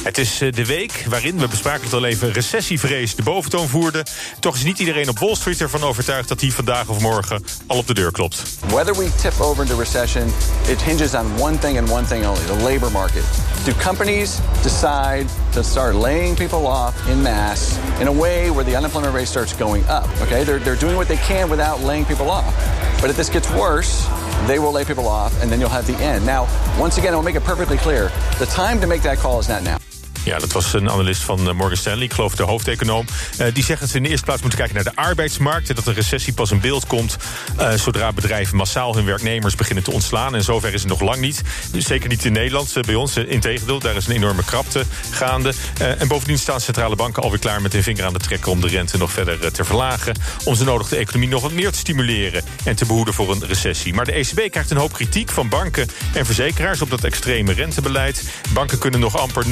Het 0.03 0.19
is 0.19 0.41
eh, 0.41 0.53
de 0.53 0.67
week 0.67 1.05
waarin, 1.09 1.39
we 1.39 1.49
bespraken 1.49 1.85
het 1.85 1.93
al 1.93 2.05
even, 2.05 2.33
recessievrees 2.33 3.15
de 3.15 3.23
boventoon 3.23 3.69
voerde. 3.69 4.05
Toch 4.39 4.55
is 4.55 4.63
niet 4.65 4.79
iedereen 4.79 5.09
op 5.09 5.19
Wall 5.19 5.35
Street 5.35 5.61
ervan 5.61 5.83
overtuigd 5.83 6.29
dat 6.29 6.41
hij 6.41 6.51
vandaag 6.51 6.89
of 6.89 7.01
morgen 7.01 7.45
al 7.67 7.77
op 7.77 7.87
de 7.87 7.95
deur 7.95 8.13
klopt. 8.13 8.43
Whether 8.67 8.97
we 8.97 9.11
tip 9.23 9.41
over 9.41 9.63
into 9.63 9.79
recession, 9.79 10.27
it 10.69 10.83
hinges 10.83 11.15
on 11.15 11.41
one 11.41 11.59
thing 11.59 11.79
and 11.79 11.91
one 11.91 12.07
thing 12.07 12.27
only, 12.27 12.45
the 12.45 12.65
labor 12.65 12.91
market. 12.91 13.25
Do 13.65 13.73
companies 13.83 14.39
decide 14.63 15.25
to 15.53 15.63
start 15.63 15.95
laying 15.95 16.37
people 16.37 16.67
off 16.67 17.09
in 17.09 17.23
mass 17.23 17.79
in 17.99 18.07
a 18.07 18.13
way 18.13 18.51
where 18.51 18.65
the 18.65 18.77
unemployment 18.77 19.15
rate 19.15 19.29
starts 19.29 19.57
going 19.57 19.85
up? 19.89 20.09
Okay, 20.23 20.45
they're, 20.45 20.61
they're 20.61 20.81
doing 20.81 20.97
what 20.97 21.09
they 21.09 21.19
can 21.27 21.51
without 21.51 21.81
laying 21.81 22.07
people 22.07 22.31
off. 22.31 22.55
But 23.01 23.11
if 23.11 23.17
this 23.17 23.29
gets 23.29 23.49
worse, 23.51 24.09
they 24.47 24.59
will 24.59 24.73
lay 24.73 24.85
people 24.85 25.07
off 25.07 25.33
and 25.43 25.51
then 25.51 25.61
you'll 25.61 25.75
have 25.75 25.87
the 25.87 25.97
end. 26.03 26.25
Now, 26.25 26.47
once 26.79 26.99
again, 26.99 27.13
I 27.13 27.17
will 27.17 27.25
make 27.25 27.37
it 27.37 27.45
perfectly 27.45 27.77
clear 27.77 28.11
the 28.39 28.47
time 28.47 28.81
to 28.81 28.87
make 28.87 29.03
that 29.03 29.19
call 29.19 29.39
is 29.39 29.49
not 29.49 29.63
now. 29.63 29.77
Ja, 30.25 30.39
dat 30.39 30.53
was 30.53 30.73
een 30.73 30.91
analist 30.91 31.23
van 31.23 31.49
eh, 31.49 31.55
Morgan 31.55 31.77
Stanley, 31.77 32.05
ik 32.05 32.13
geloof 32.13 32.35
de 32.35 32.43
hoofdeconoom. 32.43 33.07
Uh, 33.41 33.47
die 33.53 33.65
zegt 33.65 33.81
dat 33.81 33.91
we 33.91 33.97
in 33.97 34.03
de 34.03 34.09
eerste 34.09 34.25
plaats 34.25 34.41
moeten 34.41 34.59
kijken 34.59 34.77
naar 34.77 34.95
de 34.95 35.01
arbeidsmarkt. 35.01 35.69
En 35.69 35.75
dat 35.75 35.87
een 35.87 35.95
recessie 35.95 36.33
pas 36.33 36.51
in 36.51 36.61
beeld 36.61 36.87
komt 36.87 37.17
uh, 37.61 37.73
zodra 37.73 38.13
bedrijven 38.13 38.57
massaal 38.57 38.95
hun 38.95 39.05
werknemers 39.05 39.55
beginnen 39.55 39.85
te 39.85 39.91
ontslaan. 39.91 40.35
En 40.35 40.43
zover 40.43 40.75
is 40.75 40.81
het 40.81 40.91
nog 40.91 41.01
lang 41.01 41.21
niet. 41.21 41.43
Dus 41.73 41.87
zeker 41.87 42.09
niet 42.09 42.25
in 42.25 42.33
Nederland, 42.33 42.75
bij 42.87 42.95
ons. 42.95 43.17
Integendeel, 43.17 43.79
daar 43.79 43.97
is 43.97 44.07
een 44.07 44.15
enorme 44.15 44.45
krapte 44.45 44.85
gaande. 45.11 45.53
en 45.99 46.09
bovendien 46.09 46.39
staan 46.39 46.61
centrale 46.61 46.97
banken 46.97 47.23
alweer 47.23 47.39
klaar 47.39 47.63
met 47.63 47.73
hun 47.73 47.83
vinger 47.83 48.05
aan 48.05 48.13
de 48.13 48.19
trekken 48.19 48.53
om 48.53 48.61
de 48.61 48.69
rente 48.69 48.99
nog 48.99 49.13
verder 49.13 49.53
te 49.53 49.65
verlagen. 49.65 50.15
Om 50.45 50.55
zo 50.55 50.65
nodig 50.65 50.89
de 50.89 50.97
economie 50.97 51.29
nog 51.29 51.43
wat 51.43 51.53
meer 51.53 51.73
te 51.73 51.79
stimuleren 51.79 52.45
en 52.65 52.77
te 52.77 52.87
behoeden 52.87 53.15
voor 53.15 53.31
een 53.31 53.47
recessie. 53.47 53.95
Maar 53.95 54.05
de 54.05 54.13
ECB 54.13 54.51
krijgt 54.51 54.71
een 54.71 54.77
hoop 54.77 54.93
kritiek 54.93 55.31
van 55.31 55.49
banken 55.49 55.89
en 56.15 56.27
verzekeraars 56.27 56.83
op 56.83 56.91
dat 56.91 57.05
extreme 57.05 57.53
rentebeleid. 57.53 58.23
Banken 58.53 58.79
kunnen 58.79 59.01
nog 59.01 59.19
amper 59.19 59.45
0% 59.45 59.49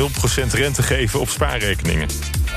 rente 0.59 0.83
geven 0.83 1.21
op 1.21 1.29
spaarrekeningen. 1.29 2.09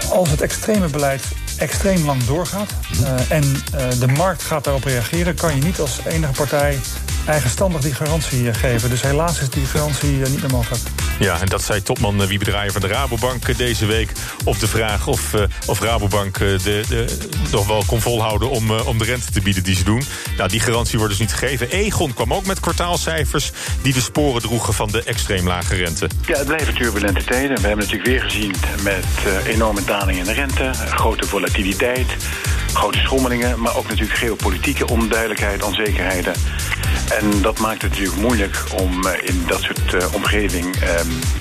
Als 0.09 0.29
het 0.29 0.41
extreme 0.41 0.87
beleid 0.87 1.23
extreem 1.61 2.05
lang 2.05 2.23
doorgaat 2.23 2.69
uh, 3.01 3.31
en 3.31 3.43
uh, 3.43 3.99
de 3.99 4.07
markt 4.07 4.43
gaat 4.43 4.63
daarop 4.63 4.83
reageren, 4.83 5.35
kan 5.35 5.55
je 5.55 5.61
niet 5.61 5.79
als 5.79 5.99
enige 6.05 6.33
partij 6.33 6.79
eigenstandig 7.25 7.81
die 7.81 7.93
garantie 7.93 8.41
uh, 8.41 8.53
geven. 8.53 8.89
Dus 8.89 9.01
helaas 9.01 9.39
is 9.39 9.49
die 9.49 9.65
garantie 9.65 10.09
niet 10.09 10.41
meer 10.41 10.51
mogelijk. 10.51 10.81
Ja, 11.19 11.39
en 11.39 11.45
dat 11.45 11.63
zei 11.63 11.81
topman 11.81 12.27
Wiebe 12.27 12.45
Draaien 12.45 12.71
van 12.71 12.81
de 12.81 12.87
Rabobank 12.87 13.57
deze 13.57 13.85
week 13.85 14.11
op 14.43 14.59
de 14.59 14.67
vraag 14.67 15.07
of, 15.07 15.33
of 15.65 15.79
Rabobank 15.79 16.37
de, 16.37 16.57
de, 16.63 17.17
nog 17.51 17.67
wel 17.67 17.83
kon 17.85 18.01
volhouden 18.01 18.49
om, 18.49 18.71
om 18.71 18.97
de 18.97 19.03
rente 19.03 19.31
te 19.31 19.41
bieden 19.41 19.63
die 19.63 19.75
ze 19.75 19.83
doen. 19.83 20.03
Nou, 20.37 20.49
die 20.49 20.59
garantie 20.59 20.97
wordt 20.97 21.17
dus 21.17 21.27
niet 21.27 21.33
gegeven. 21.33 21.69
Egon 21.69 22.13
kwam 22.13 22.33
ook 22.33 22.45
met 22.45 22.59
kwartaalcijfers 22.59 23.51
die 23.81 23.93
de 23.93 24.01
sporen 24.01 24.41
droegen 24.41 24.73
van 24.73 24.91
de 24.91 25.03
extreem 25.03 25.47
lage 25.47 25.75
rente. 25.75 26.09
Ja, 26.25 26.37
het 26.37 26.47
blijven 26.47 26.73
turbulente 26.73 27.23
tijden. 27.23 27.61
We 27.61 27.67
hebben 27.67 27.85
natuurlijk 27.85 28.09
weer 28.09 28.21
gezien 28.21 28.55
met 28.83 29.05
enorme 29.45 29.83
daling 29.85 30.17
in 30.17 30.25
de 30.25 30.33
rente, 30.33 30.71
grote 30.73 31.27
volatiliteit, 31.27 31.50
grote 32.73 32.97
schommelingen, 32.97 33.59
maar 33.61 33.75
ook 33.75 33.87
natuurlijk 33.87 34.17
geopolitieke 34.17 34.87
onduidelijkheid, 34.87 35.63
onzekerheden. 35.63 36.33
En 37.19 37.41
dat 37.41 37.59
maakt 37.59 37.81
het 37.81 37.91
natuurlijk 37.91 38.21
moeilijk 38.21 38.63
om 38.81 39.07
in 39.07 39.43
dat 39.47 39.61
soort 39.61 39.93
uh, 39.93 40.13
omgeving 40.13 40.75
uh, 40.75 40.89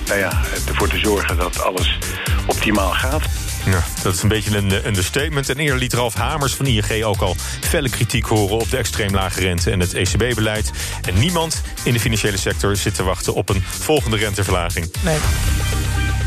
nou 0.07 0.19
ja, 0.19 0.41
ervoor 0.67 0.87
te 0.87 0.97
zorgen 0.97 1.37
dat 1.37 1.63
alles 1.63 1.97
optimaal 2.45 2.91
gaat. 2.91 3.21
Ja, 3.65 3.83
dat 4.03 4.13
is 4.13 4.21
een 4.21 4.29
beetje 4.29 4.57
een 4.57 4.85
understatement. 4.85 5.49
En 5.49 5.57
eerder 5.57 5.77
liet 5.77 5.93
Ralf 5.93 6.13
Hamers 6.13 6.53
van 6.53 6.65
ING 6.65 7.03
ook 7.03 7.21
al 7.21 7.35
felle 7.61 7.89
kritiek 7.89 8.25
horen... 8.25 8.57
op 8.57 8.69
de 8.69 8.77
extreem 8.77 9.13
lage 9.13 9.39
rente 9.39 9.71
en 9.71 9.79
het 9.79 9.93
ECB-beleid. 9.93 10.71
En 11.01 11.19
niemand 11.19 11.61
in 11.83 11.93
de 11.93 11.99
financiële 11.99 12.37
sector 12.37 12.75
zit 12.75 12.95
te 12.95 13.03
wachten 13.03 13.33
op 13.33 13.49
een 13.49 13.63
volgende 13.67 14.17
renteverlaging. 14.17 14.91
Nee. 15.01 15.17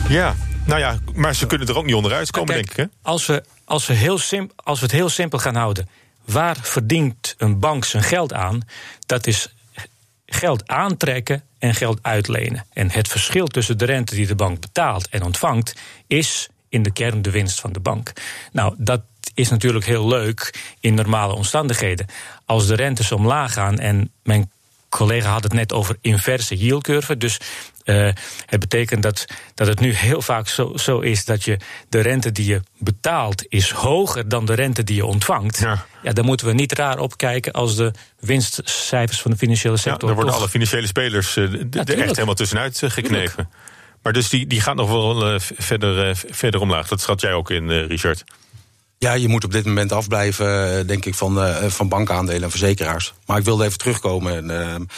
Ja, 0.09 0.37
nou 0.67 0.81
ja, 0.81 0.99
maar 1.15 1.35
ze 1.35 1.47
kunnen 1.47 1.69
er 1.69 1.77
ook 1.77 1.85
niet 1.85 1.95
onderuit 1.95 2.31
komen, 2.31 2.55
Kijk, 2.55 2.77
denk 2.77 2.89
ik. 2.89 2.93
Hè? 3.03 3.11
Als, 3.11 3.27
we, 3.27 3.45
als, 3.65 3.87
we 3.87 3.95
heel 3.95 4.19
sim, 4.19 4.51
als 4.57 4.79
we 4.79 4.87
het 4.87 4.95
heel 4.95 5.09
simpel 5.09 5.39
gaan 5.39 5.55
houden... 5.55 5.89
waar 6.25 6.57
verdient 6.63 7.35
een 7.39 7.59
bank 7.59 7.85
zijn 7.85 8.03
geld 8.03 8.33
aan? 8.33 8.61
Dat 9.07 9.27
is 9.27 9.55
geld 10.27 10.69
aantrekken 10.69 11.43
en 11.59 11.75
geld 11.75 11.99
uitlenen. 12.03 12.67
En 12.73 12.91
het 12.91 13.09
verschil 13.09 13.47
tussen 13.47 13.79
de 13.79 13.85
rente 13.85 14.15
die 14.15 14.27
de 14.27 14.35
bank 14.35 14.61
betaalt 14.61 15.09
en 15.09 15.23
ontvangt... 15.23 15.75
is 16.07 16.49
in 16.69 16.83
de 16.83 16.91
kern 16.91 17.23
de 17.23 17.31
winst 17.31 17.61
van 17.61 17.73
de 17.73 17.81
bank. 17.81 18.13
Nou, 18.53 18.75
dat 18.79 19.03
is 19.35 19.49
natuurlijk 19.49 19.87
heel 19.87 20.09
leuk 20.09 20.55
in 20.81 20.95
normale 20.95 21.35
omstandigheden. 21.35 22.07
Als 22.45 22.67
de 22.67 22.75
rentes 22.75 23.13
omlaag 23.13 23.53
gaan 23.53 23.79
en 23.79 24.11
mijn 24.23 24.51
collega 24.89 25.31
had 25.31 25.43
het 25.43 25.53
net 25.53 25.73
over 25.73 25.97
inverse 26.01 26.57
yieldcurve. 26.57 27.17
Dus 27.17 27.41
uh, 27.85 28.09
het 28.47 28.61
betekent 28.61 29.03
dat, 29.03 29.25
dat 29.55 29.67
het 29.67 29.81
nu 29.81 29.95
heel 29.95 30.23
vaak 30.23 30.49
zo, 30.49 30.73
zo 30.77 31.01
is 31.01 31.25
dat 31.25 31.45
je 31.45 31.59
de 31.89 32.01
rente 32.01 32.33
die 32.33 32.47
je 32.47 32.61
betaalt 32.79 33.45
is 33.49 33.71
hoger 33.71 34.29
dan 34.29 34.45
de 34.45 34.55
rente 34.55 34.85
die 34.85 34.97
je 34.97 35.05
ontvangt. 35.07 35.59
Ja. 35.59 35.87
ja 36.03 36.13
daar 36.13 36.25
moeten 36.25 36.47
we 36.47 36.53
niet 36.53 36.73
raar 36.73 36.99
op 36.99 37.17
kijken 37.17 37.53
als 37.53 37.77
de 37.77 37.93
winstcijfers 38.21 39.21
van 39.21 39.31
de 39.31 39.37
financiële 39.37 39.77
sector. 39.77 40.09
Ja, 40.09 40.15
dan 40.15 40.15
worden 40.15 40.35
alle 40.35 40.49
financiële 40.49 40.87
spelers 40.87 41.37
uh, 41.37 41.53
er 41.71 41.99
echt 41.99 42.15
helemaal 42.15 42.35
tussenuit 42.35 42.81
uh, 42.83 42.91
geknepen. 42.91 43.35
Tuurlijk. 43.35 43.49
Maar 44.03 44.13
dus 44.13 44.29
die, 44.29 44.47
die 44.47 44.61
gaat 44.61 44.77
nog 44.77 44.91
wel 44.91 45.41
verder, 45.41 46.17
verder 46.31 46.61
omlaag. 46.61 46.89
Dat 46.89 47.01
schat 47.01 47.21
jij 47.21 47.33
ook 47.33 47.51
in, 47.51 47.71
Richard. 47.71 48.25
Ja, 48.99 49.13
je 49.13 49.29
moet 49.29 49.45
op 49.45 49.53
dit 49.53 49.65
moment 49.65 49.93
afblijven, 49.93 50.87
denk 50.87 51.05
ik, 51.05 51.15
van, 51.15 51.39
uh, 51.39 51.65
van 51.65 51.89
bankaandelen 51.89 52.43
en 52.43 52.51
verzekeraars. 52.51 53.13
Maar 53.27 53.39
ik 53.39 53.45
wilde 53.45 53.65
even 53.65 53.79
terugkomen. 53.79 54.51
En, 54.51 54.89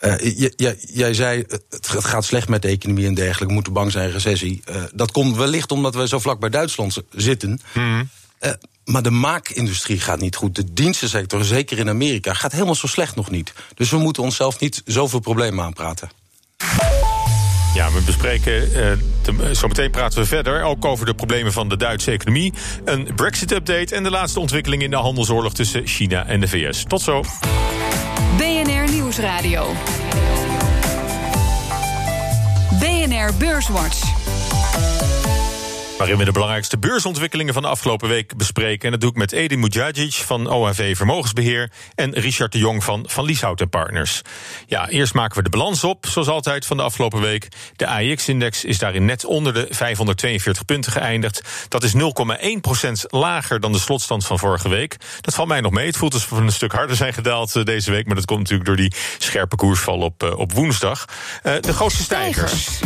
uh, 0.00 0.48
jij 0.92 1.14
zei, 1.14 1.44
het 1.68 1.88
gaat 1.88 2.24
slecht 2.24 2.48
met 2.48 2.62
de 2.62 2.68
economie 2.68 3.06
en 3.06 3.14
dergelijke, 3.14 3.46
we 3.46 3.52
moeten 3.52 3.72
bang 3.72 3.92
zijn, 3.92 4.10
recessie. 4.10 4.62
Uh, 4.70 4.82
dat 4.94 5.12
komt 5.12 5.36
wellicht 5.36 5.72
omdat 5.72 5.94
we 5.94 6.08
zo 6.08 6.18
vlak 6.18 6.40
bij 6.40 6.48
Duitsland 6.48 7.02
zitten. 7.10 7.60
Mm. 7.74 8.08
Uh, 8.40 8.50
maar 8.84 9.02
de 9.02 9.10
maakindustrie 9.10 10.00
gaat 10.00 10.20
niet 10.20 10.36
goed. 10.36 10.54
De 10.54 10.72
dienstensector, 10.72 11.44
zeker 11.44 11.78
in 11.78 11.88
Amerika, 11.88 12.34
gaat 12.34 12.52
helemaal 12.52 12.74
zo 12.74 12.86
slecht 12.86 13.16
nog 13.16 13.30
niet. 13.30 13.52
Dus 13.74 13.90
we 13.90 13.98
moeten 13.98 14.22
onszelf 14.22 14.60
niet 14.60 14.82
zoveel 14.84 15.20
problemen 15.20 15.64
aanpraten. 15.64 16.10
Ja, 17.74 17.92
we 17.92 18.00
bespreken, 18.06 18.68
uh, 18.68 18.92
te, 19.20 19.54
zometeen 19.54 19.90
praten 19.90 20.18
we 20.18 20.26
verder, 20.26 20.62
ook 20.62 20.84
over 20.84 21.06
de 21.06 21.14
problemen 21.14 21.52
van 21.52 21.68
de 21.68 21.76
Duitse 21.76 22.10
economie, 22.10 22.52
een 22.84 23.08
Brexit-update 23.16 23.94
en 23.94 24.02
de 24.02 24.10
laatste 24.10 24.40
ontwikkeling 24.40 24.82
in 24.82 24.90
de 24.90 24.96
handelsoorlog 24.96 25.54
tussen 25.54 25.86
China 25.86 26.26
en 26.26 26.40
de 26.40 26.48
VS. 26.48 26.84
Tot 26.88 27.02
zo. 27.02 27.24
BNR 28.36 28.90
Nieuwsradio. 28.90 29.66
BNR 32.78 33.32
Beurswatch. 33.38 34.00
Waarin 36.00 36.18
we 36.18 36.24
de 36.24 36.32
belangrijkste 36.32 36.78
beursontwikkelingen 36.78 37.54
van 37.54 37.62
de 37.62 37.68
afgelopen 37.68 38.08
week 38.08 38.36
bespreken. 38.36 38.84
En 38.84 38.90
dat 38.90 39.00
doe 39.00 39.10
ik 39.10 39.16
met 39.16 39.32
Edin 39.32 39.60
Mujagic 39.60 40.12
van 40.12 40.50
OHV 40.50 40.96
Vermogensbeheer 40.96 41.70
en 41.94 42.12
Richard 42.12 42.52
de 42.52 42.58
Jong 42.58 42.84
van 42.84 43.04
Van 43.08 43.24
Lieshout 43.24 43.70
Partners. 43.70 44.22
Ja, 44.66 44.88
eerst 44.88 45.14
maken 45.14 45.36
we 45.36 45.42
de 45.42 45.48
balans 45.48 45.84
op, 45.84 46.06
zoals 46.06 46.28
altijd 46.28 46.66
van 46.66 46.76
de 46.76 46.82
afgelopen 46.82 47.20
week. 47.20 47.48
De 47.76 47.86
AIX-index 47.86 48.64
is 48.64 48.78
daarin 48.78 49.04
net 49.04 49.24
onder 49.24 49.54
de 49.54 49.66
542 49.70 50.64
punten 50.64 50.92
geëindigd. 50.92 51.42
Dat 51.68 51.82
is 51.82 51.92
0,1% 51.94 51.98
lager 53.06 53.60
dan 53.60 53.72
de 53.72 53.78
slotstand 53.78 54.26
van 54.26 54.38
vorige 54.38 54.68
week. 54.68 54.96
Dat 55.20 55.34
valt 55.34 55.48
mij 55.48 55.60
nog 55.60 55.72
mee. 55.72 55.86
Het 55.86 55.96
voelt 55.96 56.14
alsof 56.14 56.30
we 56.30 56.36
een 56.36 56.52
stuk 56.52 56.72
harder 56.72 56.96
zijn 56.96 57.12
gedaald 57.12 57.56
eh, 57.56 57.64
deze 57.64 57.90
week. 57.90 58.06
Maar 58.06 58.16
dat 58.16 58.24
komt 58.24 58.40
natuurlijk 58.40 58.68
door 58.68 58.76
die 58.76 58.94
scherpe 59.18 59.56
koersval 59.56 59.98
op, 59.98 60.22
uh, 60.22 60.38
op 60.38 60.52
woensdag. 60.52 61.04
Uh, 61.42 61.52
de 61.60 61.72
grootste 61.72 62.02
stijgers 62.02 62.80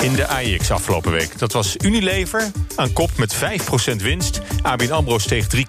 in 0.00 0.14
de 0.14 0.26
AIX 0.26 0.70
afgelopen 0.70 1.12
week. 1.12 1.38
Dat 1.38 1.52
was 1.52 1.76
Unilever 1.84 2.50
aan 2.76 2.92
kop 2.92 3.10
met 3.16 3.34
5% 3.34 3.38
winst. 3.96 4.40
ABN 4.62 4.90
AMRO 4.90 5.18
steeg 5.18 5.46
3,7% 5.56 5.60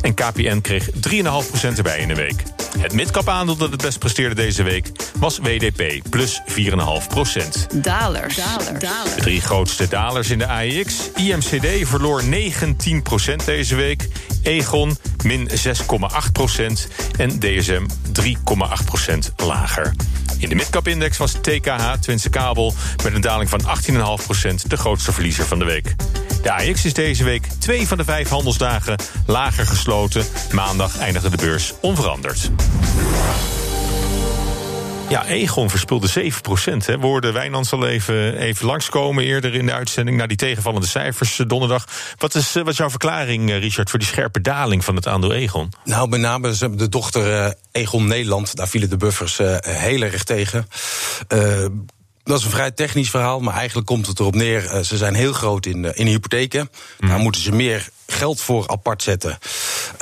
en 0.00 0.14
KPN 0.14 0.60
kreeg 0.60 0.90
3,5% 0.90 1.76
erbij 1.76 1.98
in 1.98 2.08
de 2.08 2.14
week. 2.14 2.42
Het 2.78 2.92
midcap 2.92 3.28
aandeel 3.28 3.56
dat 3.56 3.70
het 3.70 3.82
best 3.82 3.98
presteerde 3.98 4.34
deze 4.34 4.62
week 4.62 4.90
was 5.18 5.38
WDP, 5.38 6.08
plus 6.10 6.42
4,5%. 6.46 6.56
Dalers. 7.74 8.34
De 8.34 9.14
drie 9.16 9.40
grootste 9.40 9.88
dalers 9.88 10.30
in 10.30 10.38
de 10.38 10.46
AIX. 10.46 11.10
IMCD 11.14 11.88
verloor 11.88 12.22
19% 12.22 13.44
deze 13.44 13.74
week. 13.74 14.08
Egon 14.42 14.96
min 15.24 15.48
6,8% 15.50 15.56
en 17.18 17.38
DSM 17.38 17.86
3,8% 18.20 19.34
lager. 19.36 19.94
In 20.38 20.48
de 20.48 20.54
midcap-index 20.54 21.16
was 21.16 21.32
TKH, 21.32 21.92
Twinse 22.00 22.30
Kabel, 22.30 22.74
met 23.04 23.14
een 23.14 23.20
daling 23.20 23.50
van 23.50 23.60
18,5% 23.60 23.66
de 24.66 24.76
grootste 24.76 25.12
verliezer 25.12 25.44
van 25.44 25.58
de 25.58 25.64
week. 25.64 25.94
De 26.42 26.52
AX 26.52 26.84
is 26.84 26.94
deze 26.94 27.24
week 27.24 27.46
twee 27.58 27.88
van 27.88 27.96
de 27.96 28.04
vijf 28.04 28.28
handelsdagen 28.28 28.96
lager 29.26 29.66
gesloten. 29.66 30.24
Maandag 30.52 30.98
eindigde 30.98 31.30
de 31.30 31.36
beurs 31.36 31.74
onveranderd. 31.80 32.50
Ja, 35.08 35.26
Egon 35.26 35.70
verspilde 35.70 36.06
7 36.06 36.42
procent. 36.42 36.84
We 36.84 36.96
hoorden 37.00 37.32
Wijnands 37.32 37.72
al 37.72 37.86
even, 37.86 38.36
even 38.36 38.66
langskomen 38.66 39.24
eerder 39.24 39.54
in 39.54 39.66
de 39.66 39.72
uitzending... 39.72 40.16
naar 40.16 40.28
die 40.28 40.36
tegenvallende 40.36 40.86
cijfers 40.86 41.38
eh, 41.38 41.46
donderdag. 41.46 41.84
Wat 42.18 42.34
is, 42.34 42.52
wat 42.52 42.68
is 42.68 42.76
jouw 42.76 42.90
verklaring, 42.90 43.50
eh, 43.50 43.58
Richard, 43.58 43.90
voor 43.90 43.98
die 43.98 44.08
scherpe 44.08 44.40
daling 44.40 44.84
van 44.84 44.96
het 44.96 45.06
aandeel 45.06 45.32
Egon? 45.32 45.72
Nou, 45.84 46.08
met 46.08 46.20
name 46.20 46.76
de 46.76 46.88
dochter 46.88 47.54
Egon 47.72 48.06
Nederland. 48.06 48.56
Daar 48.56 48.68
vielen 48.68 48.90
de 48.90 48.96
buffers 48.96 49.38
heel 49.62 50.02
erg 50.02 50.24
tegen. 50.24 50.68
Uh, 51.28 51.66
dat 52.22 52.38
is 52.38 52.44
een 52.44 52.50
vrij 52.50 52.70
technisch 52.70 53.10
verhaal, 53.10 53.40
maar 53.40 53.54
eigenlijk 53.54 53.86
komt 53.86 54.06
het 54.06 54.18
erop 54.18 54.34
neer. 54.34 54.84
ze 54.84 54.96
zijn 54.96 55.14
heel 55.14 55.32
groot 55.32 55.66
in, 55.66 55.94
in 55.94 56.06
hypotheken. 56.06 56.70
Mm. 57.00 57.08
Daar 57.08 57.18
moeten 57.18 57.40
ze 57.40 57.52
meer 57.52 57.88
geld 58.10 58.40
voor 58.40 58.68
apart 58.68 59.02
zetten. 59.02 59.38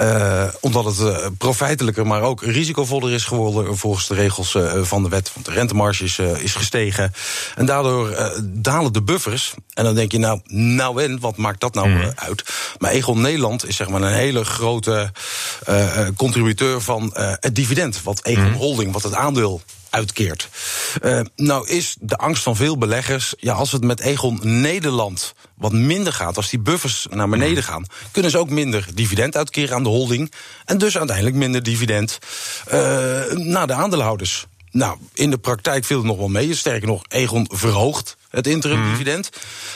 Uh, 0.01 0.45
omdat 0.61 0.85
het 0.85 0.99
uh, 0.99 1.27
profijtelijker, 1.39 2.07
maar 2.07 2.23
ook 2.23 2.43
risicovoller 2.43 3.13
is 3.13 3.25
geworden... 3.25 3.77
volgens 3.77 4.07
de 4.07 4.15
regels 4.15 4.55
uh, 4.55 4.83
van 4.83 5.03
de 5.03 5.09
wet. 5.09 5.31
Want 5.35 5.47
de 5.47 5.53
rentemarge 5.53 6.05
is, 6.05 6.19
is 6.19 6.55
gestegen. 6.55 7.13
En 7.55 7.67
daardoor 7.67 8.33
dalen 8.43 8.93
de 8.93 9.03
buffers. 9.03 9.55
En 9.75 9.85
dan 9.85 9.95
denk 9.95 10.13
je, 10.13 10.19
nou, 10.19 10.41
nou 10.47 11.03
en, 11.03 11.21
wat 11.21 11.37
maakt 11.37 11.61
dat 11.61 11.75
nou 11.75 11.89
mm. 11.89 12.13
uit? 12.15 12.45
Maar 12.79 12.91
Egon 12.91 13.21
Nederland 13.21 13.69
is 13.69 13.77
zeg 13.77 13.89
maar 13.89 14.03
een 14.03 14.13
hele 14.13 14.45
grote 14.45 15.13
contributeur 16.17 16.81
van 16.81 17.11
het 17.15 17.55
dividend. 17.55 18.03
Wat 18.03 18.25
Egon 18.25 18.51
mm. 18.51 18.55
Holding, 18.55 18.93
wat 18.93 19.03
het 19.03 19.15
aandeel 19.15 19.63
uitkeert. 19.91 20.49
Uh, 21.03 21.21
nou 21.37 21.69
is 21.69 21.97
de 22.01 22.17
angst 22.17 22.43
van 22.43 22.57
veel 22.57 22.79
beleggers, 22.79 23.35
ja, 23.39 23.53
als 23.53 23.73
het 23.73 23.85
met 23.85 24.01
Egon 24.01 24.39
Nederland 24.43 25.35
wat 25.55 25.73
minder 25.73 26.13
gaat, 26.13 26.37
als 26.37 26.51
die 26.51 26.59
buffers 26.59 27.07
naar 27.11 27.29
beneden 27.29 27.63
gaan, 27.63 27.87
kunnen 28.13 28.31
ze 28.31 28.39
ook 28.39 28.51
minder 28.51 28.87
dividend 28.95 29.37
uitkeren 29.37 29.75
aan 29.75 29.83
de 29.83 29.89
holding. 29.89 30.33
En 30.65 30.79
dus 30.79 30.99
uiteindelijk 30.99 31.37
minder 31.37 31.63
dividend 31.63 32.19
uh, 32.67 32.73
naar 33.33 33.67
de 33.67 33.73
aandeelhouders. 33.73 34.47
Nou, 34.71 34.99
in 35.15 35.31
de 35.31 35.39
praktijk 35.39 35.85
viel 35.85 35.97
het 35.97 36.07
nog 36.07 36.17
wel 36.17 36.29
mee. 36.29 36.55
Sterker 36.55 36.89
nog, 36.89 37.03
Egon 37.09 37.49
verhoogt 37.53 38.17
het 38.31 38.47
interim 38.47 38.81
mhm. 38.81 38.91
dividend. 38.91 39.31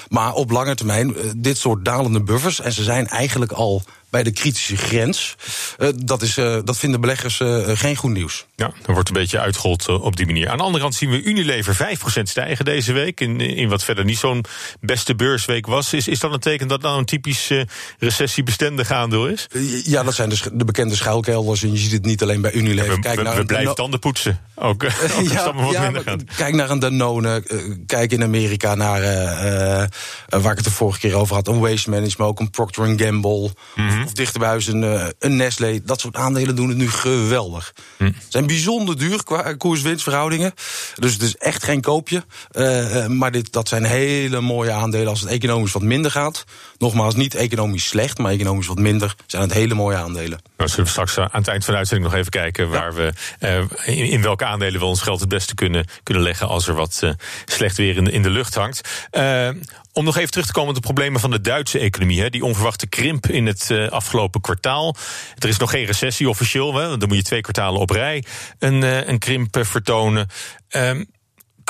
Maar 0.09 0.35
op 0.35 0.51
lange 0.51 0.75
termijn, 0.75 1.15
dit 1.37 1.59
soort 1.59 1.85
dalende 1.85 2.23
buffers, 2.23 2.61
en 2.61 2.73
ze 2.73 2.83
zijn 2.83 3.07
eigenlijk 3.07 3.53
al 3.53 3.83
bij 4.11 4.23
de 4.23 4.31
kritische 4.31 4.77
grens. 4.77 5.37
Uh, 5.79 5.89
dat, 6.05 6.23
is, 6.23 6.37
uh, 6.37 6.59
dat 6.65 6.79
vinden 6.79 7.01
beleggers 7.01 7.41
uh, 7.41 7.69
geen 7.69 7.97
goed 7.97 8.11
nieuws. 8.11 8.47
Ja, 8.57 8.73
dan 8.83 8.95
wordt 8.95 9.09
een 9.09 9.15
beetje 9.15 9.41
uitgehold 9.41 9.89
op 9.89 10.17
die 10.17 10.27
manier. 10.27 10.49
Aan 10.49 10.57
de 10.57 10.63
andere 10.63 10.83
kant 10.83 10.95
zien 10.95 11.11
we 11.11 11.23
Unilever 11.23 11.77
5% 12.19 12.23
stijgen 12.23 12.65
deze 12.65 12.93
week. 12.93 13.21
In, 13.21 13.41
in 13.41 13.69
wat 13.69 13.85
verder 13.85 14.05
niet 14.05 14.19
zo'n 14.19 14.45
beste 14.81 15.15
beursweek 15.15 15.67
was. 15.67 15.93
Is, 15.93 16.09
is 16.09 16.19
dat 16.19 16.33
een 16.33 16.41
teken 16.41 16.69
dat 16.69 16.83
nou 16.83 16.99
een 16.99 17.05
typisch 17.05 17.51
recessiebestendig 17.99 18.91
aandeel 18.91 19.27
is? 19.27 19.47
Ja, 19.85 20.03
dat 20.03 20.15
zijn 20.15 20.29
dus 20.29 20.43
de 20.53 20.65
bekende 20.65 20.97
schuilkelders. 20.97 21.63
En 21.63 21.73
je 21.73 21.79
ziet 21.79 21.93
het 21.93 22.05
niet 22.05 22.23
alleen 22.23 22.41
bij 22.41 22.53
Unilever. 22.53 22.95
we, 22.95 23.01
kijk 23.01 23.23
naar 23.23 23.37
we 23.37 23.45
blijven 23.45 23.75
tanden 23.75 24.01
poetsen. 24.01 24.41
Ook, 24.55 24.85
ook 25.19 25.29
ja, 25.29 25.55
wat 25.55 25.73
ja, 25.73 25.83
minder 25.83 26.03
gaat. 26.03 26.25
Kijk 26.37 26.55
naar 26.55 26.71
een 26.71 26.79
Danone. 26.79 27.45
kijk 27.87 28.13
in 28.13 28.23
Amerika 28.23 28.75
naar, 28.75 29.01
waar 30.29 30.51
ik 30.51 30.57
het 30.57 30.65
de 30.65 30.71
vorige 30.71 30.99
keer 30.99 31.15
over 31.15 31.35
had, 31.35 31.49
een 31.49 31.59
Waste 31.59 31.91
Management, 31.91 32.31
ook 32.31 32.41
een 32.41 32.51
Procter 32.51 32.99
Gamble. 32.99 33.51
Mm 33.75 34.00
of 34.05 34.13
dichter 34.13 34.41
bij 34.41 34.49
huis 34.49 34.67
een, 34.67 34.83
uh, 34.83 35.07
een 35.19 35.37
Nestlé. 35.37 35.81
Dat 35.85 36.01
soort 36.01 36.17
aandelen 36.17 36.57
doen 36.57 36.69
het 36.69 36.79
nu 36.79 36.91
geweldig. 36.91 37.73
Hm. 37.97 38.11
Zijn 38.29 38.47
bijzonder 38.47 38.99
duur 38.99 39.25
qua 39.25 39.55
koers-winstverhoudingen. 39.55 40.55
Dus 40.95 41.13
het 41.13 41.23
is 41.23 41.37
echt 41.37 41.65
geen 41.65 41.81
koopje. 41.81 42.25
Uh, 42.53 43.07
maar 43.07 43.33
dit, 43.33 43.53
dat 43.53 43.69
zijn 43.69 43.85
hele 43.85 44.41
mooie 44.41 44.73
aandelen 44.73 45.09
als 45.09 45.21
het 45.21 45.31
economisch 45.31 45.73
wat 45.73 45.83
minder 45.83 46.11
gaat. 46.11 46.45
Nogmaals, 46.79 47.15
niet 47.15 47.35
economisch 47.35 47.87
slecht, 47.87 48.19
maar 48.19 48.33
economisch 48.33 48.67
wat 48.67 48.79
minder. 48.79 49.15
Zijn 49.27 49.43
het 49.43 49.53
hele 49.53 49.75
mooie 49.75 49.97
aandelen. 49.97 50.41
Nou, 50.57 50.71
zullen 50.71 50.85
we 50.85 50.91
straks 50.91 51.19
aan 51.19 51.29
het 51.33 51.49
eind 51.49 51.65
van 51.65 51.73
de 51.73 51.79
uitzending 51.79 52.11
nog 52.11 52.19
even 52.19 52.31
kijken... 52.31 52.69
waar 52.69 52.95
we, 52.95 53.13
uh, 53.41 53.97
in, 53.97 54.05
in, 54.05 54.23
welke 54.23 54.45
aandelen 54.45 54.81
we 54.81 54.87
ons 54.87 55.03
geld 55.03 55.21
het 55.21 55.29
beste 55.29 55.55
kunnen, 55.55 55.87
kunnen 56.03 56.23
leggen... 56.23 56.49
als 56.49 56.69
er 56.69 56.75
wat 56.75 57.01
uh, 57.05 57.11
slecht 57.45 57.77
weer 57.77 57.97
in 57.97 58.05
de, 58.05 58.13
in 58.13 58.23
de 58.23 58.31
lucht 58.31 58.55
hangt. 58.55 58.81
Om 59.93 60.05
nog 60.05 60.17
even 60.17 60.31
terug 60.31 60.47
te 60.47 60.53
komen 60.53 60.69
op 60.69 60.75
de 60.75 60.81
problemen 60.81 61.21
van 61.21 61.31
de 61.31 61.41
Duitse 61.41 61.79
economie. 61.79 62.21
Hè. 62.21 62.31
Die 62.31 62.45
onverwachte 62.45 62.87
krimp 62.87 63.27
in 63.27 63.47
het 63.47 63.69
uh, 63.71 63.89
afgelopen 63.89 64.41
kwartaal. 64.41 64.97
Er 65.39 65.49
is 65.49 65.59
nog 65.59 65.71
geen 65.71 65.85
recessie 65.85 66.29
officieel. 66.29 66.75
Hè. 66.75 66.97
Dan 66.97 67.09
moet 67.09 67.17
je 67.17 67.23
twee 67.23 67.41
kwartalen 67.41 67.81
op 67.81 67.91
rij 67.91 68.25
een, 68.59 68.83
uh, 68.83 69.07
een 69.07 69.19
krimp 69.19 69.57
uh, 69.57 69.65
vertonen. 69.65 70.29
Um, 70.71 71.09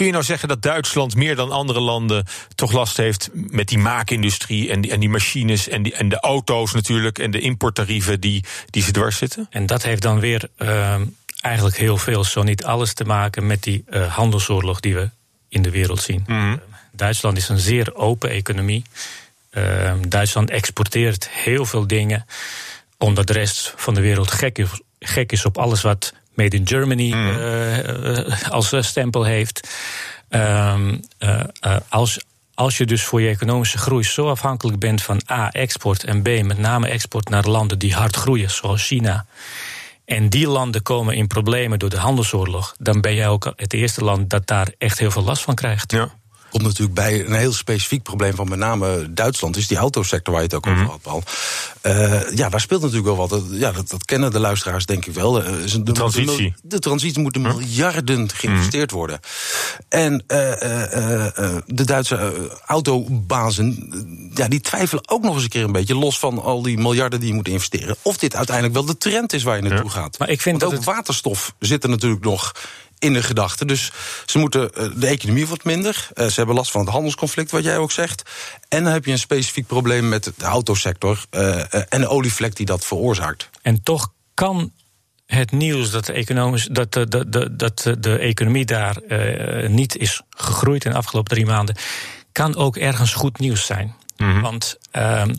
kun 0.00 0.08
je 0.08 0.14
nou 0.14 0.24
zeggen 0.24 0.48
dat 0.48 0.62
Duitsland 0.62 1.14
meer 1.14 1.36
dan 1.36 1.50
andere 1.50 1.80
landen 1.80 2.26
toch 2.54 2.72
last 2.72 2.96
heeft 2.96 3.30
met 3.32 3.68
die 3.68 3.78
maakindustrie 3.78 4.70
en 4.70 4.80
die, 4.80 4.90
en 4.90 5.00
die 5.00 5.08
machines 5.08 5.68
en, 5.68 5.82
die, 5.82 5.94
en 5.94 6.08
de 6.08 6.20
auto's 6.20 6.72
natuurlijk 6.72 7.18
en 7.18 7.30
de 7.30 7.40
importtarieven 7.40 8.20
die, 8.20 8.44
die 8.70 8.82
ze 8.82 8.92
dwars 8.92 9.16
zitten? 9.16 9.46
En 9.50 9.66
dat 9.66 9.82
heeft 9.82 10.02
dan 10.02 10.20
weer 10.20 10.48
uh, 10.58 10.94
eigenlijk 11.40 11.76
heel 11.76 11.96
veel, 11.96 12.24
zo 12.24 12.42
niet 12.42 12.64
alles 12.64 12.94
te 12.94 13.04
maken 13.04 13.46
met 13.46 13.62
die 13.62 13.84
uh, 13.90 14.14
handelsoorlog 14.14 14.80
die 14.80 14.94
we 14.94 15.10
in 15.48 15.62
de 15.62 15.70
wereld 15.70 16.00
zien. 16.00 16.24
Mm 16.26 16.60
Duitsland 17.00 17.36
is 17.36 17.48
een 17.48 17.58
zeer 17.58 17.94
open 17.94 18.30
economie. 18.30 18.84
Uh, 19.52 19.92
Duitsland 20.08 20.50
exporteert 20.50 21.28
heel 21.28 21.66
veel 21.66 21.86
dingen, 21.86 22.26
omdat 22.98 23.26
de 23.26 23.32
rest 23.32 23.72
van 23.76 23.94
de 23.94 24.00
wereld 24.00 24.30
gek 24.30 24.58
is, 24.58 24.80
gek 24.98 25.32
is 25.32 25.44
op 25.44 25.58
alles 25.58 25.82
wat 25.82 26.12
Made 26.34 26.56
in 26.56 26.66
Germany 26.66 27.12
uh, 27.12 28.50
als 28.50 28.74
stempel 28.80 29.24
heeft. 29.24 29.68
Ehm, 30.28 30.96
als, 31.88 32.20
als 32.54 32.76
je 32.76 32.86
dus 32.86 33.04
voor 33.04 33.20
je 33.20 33.28
economische 33.28 33.78
groei 33.78 34.04
zo 34.04 34.28
afhankelijk 34.28 34.78
bent 34.78 35.02
van 35.02 35.20
A, 35.30 35.50
export 35.52 36.04
en 36.04 36.22
B, 36.22 36.28
met 36.42 36.58
name 36.58 36.88
export 36.88 37.28
naar 37.28 37.46
landen 37.46 37.78
die 37.78 37.94
hard 37.94 38.16
groeien, 38.16 38.50
zoals 38.50 38.86
China. 38.86 39.26
En 40.04 40.28
die 40.28 40.48
landen 40.48 40.82
komen 40.82 41.14
in 41.14 41.26
problemen 41.26 41.78
door 41.78 41.90
de 41.90 41.98
handelsoorlog, 41.98 42.74
dan 42.78 43.00
ben 43.00 43.14
jij 43.14 43.28
ook 43.28 43.52
het 43.56 43.72
eerste 43.72 44.04
land 44.04 44.30
dat 44.30 44.46
daar 44.46 44.68
echt 44.78 44.98
heel 44.98 45.10
veel 45.10 45.24
last 45.24 45.42
van 45.42 45.54
krijgt. 45.54 45.92
Ja 45.92 46.18
komt 46.50 46.62
natuurlijk 46.62 46.94
bij 46.94 47.26
een 47.26 47.34
heel 47.34 47.52
specifiek 47.52 48.02
probleem 48.02 48.34
van 48.34 48.48
met 48.48 48.58
name 48.58 49.12
Duitsland, 49.12 49.56
is 49.56 49.66
die 49.66 49.76
autosector 49.76 50.32
waar 50.32 50.42
je 50.42 50.48
het 50.48 50.56
ook 50.56 50.66
over 50.66 50.82
mhm. 50.82 50.90
had, 50.90 51.02
Paul. 51.02 51.22
Uh, 51.82 52.36
ja, 52.36 52.48
daar 52.48 52.60
speelt 52.60 52.80
natuurlijk 52.80 53.08
wel 53.08 53.16
wat. 53.16 53.30
Dat, 53.30 53.44
ja, 53.50 53.72
dat, 53.72 53.88
dat 53.88 54.04
kennen 54.04 54.32
de 54.32 54.40
luisteraars 54.40 54.86
denk 54.86 55.06
ik 55.06 55.14
wel. 55.14 55.40
Uh, 55.40 55.46
de, 55.72 55.82
de, 55.82 55.92
transitie. 55.92 56.54
De, 56.62 56.78
transitie 56.78 57.22
moet 57.22 57.38
miljarden 57.38 58.30
geïnvesteerd 58.30 58.90
worden. 58.90 59.20
En 59.88 60.12
uh, 60.12 60.18
de 61.66 61.84
Duitse 61.84 62.50
autobazen, 62.66 63.92
ja, 64.34 64.48
die 64.48 64.60
twijfelen 64.60 65.08
ook 65.08 65.22
nog 65.22 65.34
eens 65.34 65.42
een 65.42 65.48
keer 65.48 65.64
een 65.64 65.72
beetje, 65.72 65.94
los 65.94 66.18
van 66.18 66.42
al 66.42 66.62
die 66.62 66.78
miljarden 66.78 67.20
die 67.20 67.28
je 67.28 67.34
moet 67.34 67.48
investeren, 67.48 67.96
of 68.02 68.18
dit 68.18 68.36
uiteindelijk 68.36 68.76
wel 68.76 68.84
de 68.84 68.98
trend 68.98 69.32
is 69.32 69.42
waar 69.42 69.56
je 69.56 69.62
naartoe 69.62 69.90
gaat. 69.90 70.18
Maar 70.18 70.28
ik 70.28 70.40
vind 70.40 70.60
Want 70.60 70.72
dat 70.72 70.80
ook 70.80 70.94
waterstof 70.94 71.54
zit 71.58 71.82
er 71.82 71.90
natuurlijk 71.90 72.24
nog 72.24 72.52
in 73.00 73.12
de 73.12 73.22
gedachten. 73.22 73.66
Dus 73.66 73.92
ze 74.26 74.38
moeten, 74.38 74.74
eh, 74.74 74.88
de 74.96 75.06
economie 75.06 75.46
wordt 75.46 75.64
minder. 75.64 76.08
Eh, 76.14 76.26
ze 76.26 76.34
hebben 76.34 76.54
last 76.54 76.70
van 76.70 76.80
het 76.80 76.90
handelsconflict, 76.90 77.50
wat 77.50 77.64
jij 77.64 77.78
ook 77.78 77.92
zegt. 77.92 78.22
En 78.68 78.84
dan 78.84 78.92
heb 78.92 79.04
je 79.04 79.12
een 79.12 79.18
specifiek 79.18 79.66
probleem 79.66 80.08
met 80.08 80.32
de 80.36 80.44
autosector 80.44 81.24
uh, 81.30 81.92
en 81.92 82.00
de 82.00 82.08
olievlek 82.08 82.56
die 82.56 82.66
dat 82.66 82.84
veroorzaakt. 82.84 83.50
En 83.62 83.82
toch 83.82 84.12
kan 84.34 84.72
het 85.26 85.52
nieuws 85.52 85.90
dat 85.90 86.04
de, 86.04 86.12
economisch, 86.12 86.68
dat 86.70 86.92
de, 86.92 87.28
de, 87.28 87.56
dat 87.56 87.94
de 87.98 88.18
economie 88.18 88.64
daar 88.64 88.96
niet 89.68 89.96
is 89.96 90.20
gegroeid 90.30 90.84
in 90.84 90.90
de 90.90 90.96
afgelopen 90.96 91.34
drie 91.34 91.46
maanden, 91.46 91.76
kan 92.32 92.56
ook 92.56 92.76
ergens 92.76 93.12
goed 93.12 93.38
nieuws 93.38 93.66
zijn. 93.66 93.94
Mhm. 94.16 94.40
Want 94.40 94.78
ehm, 94.90 95.34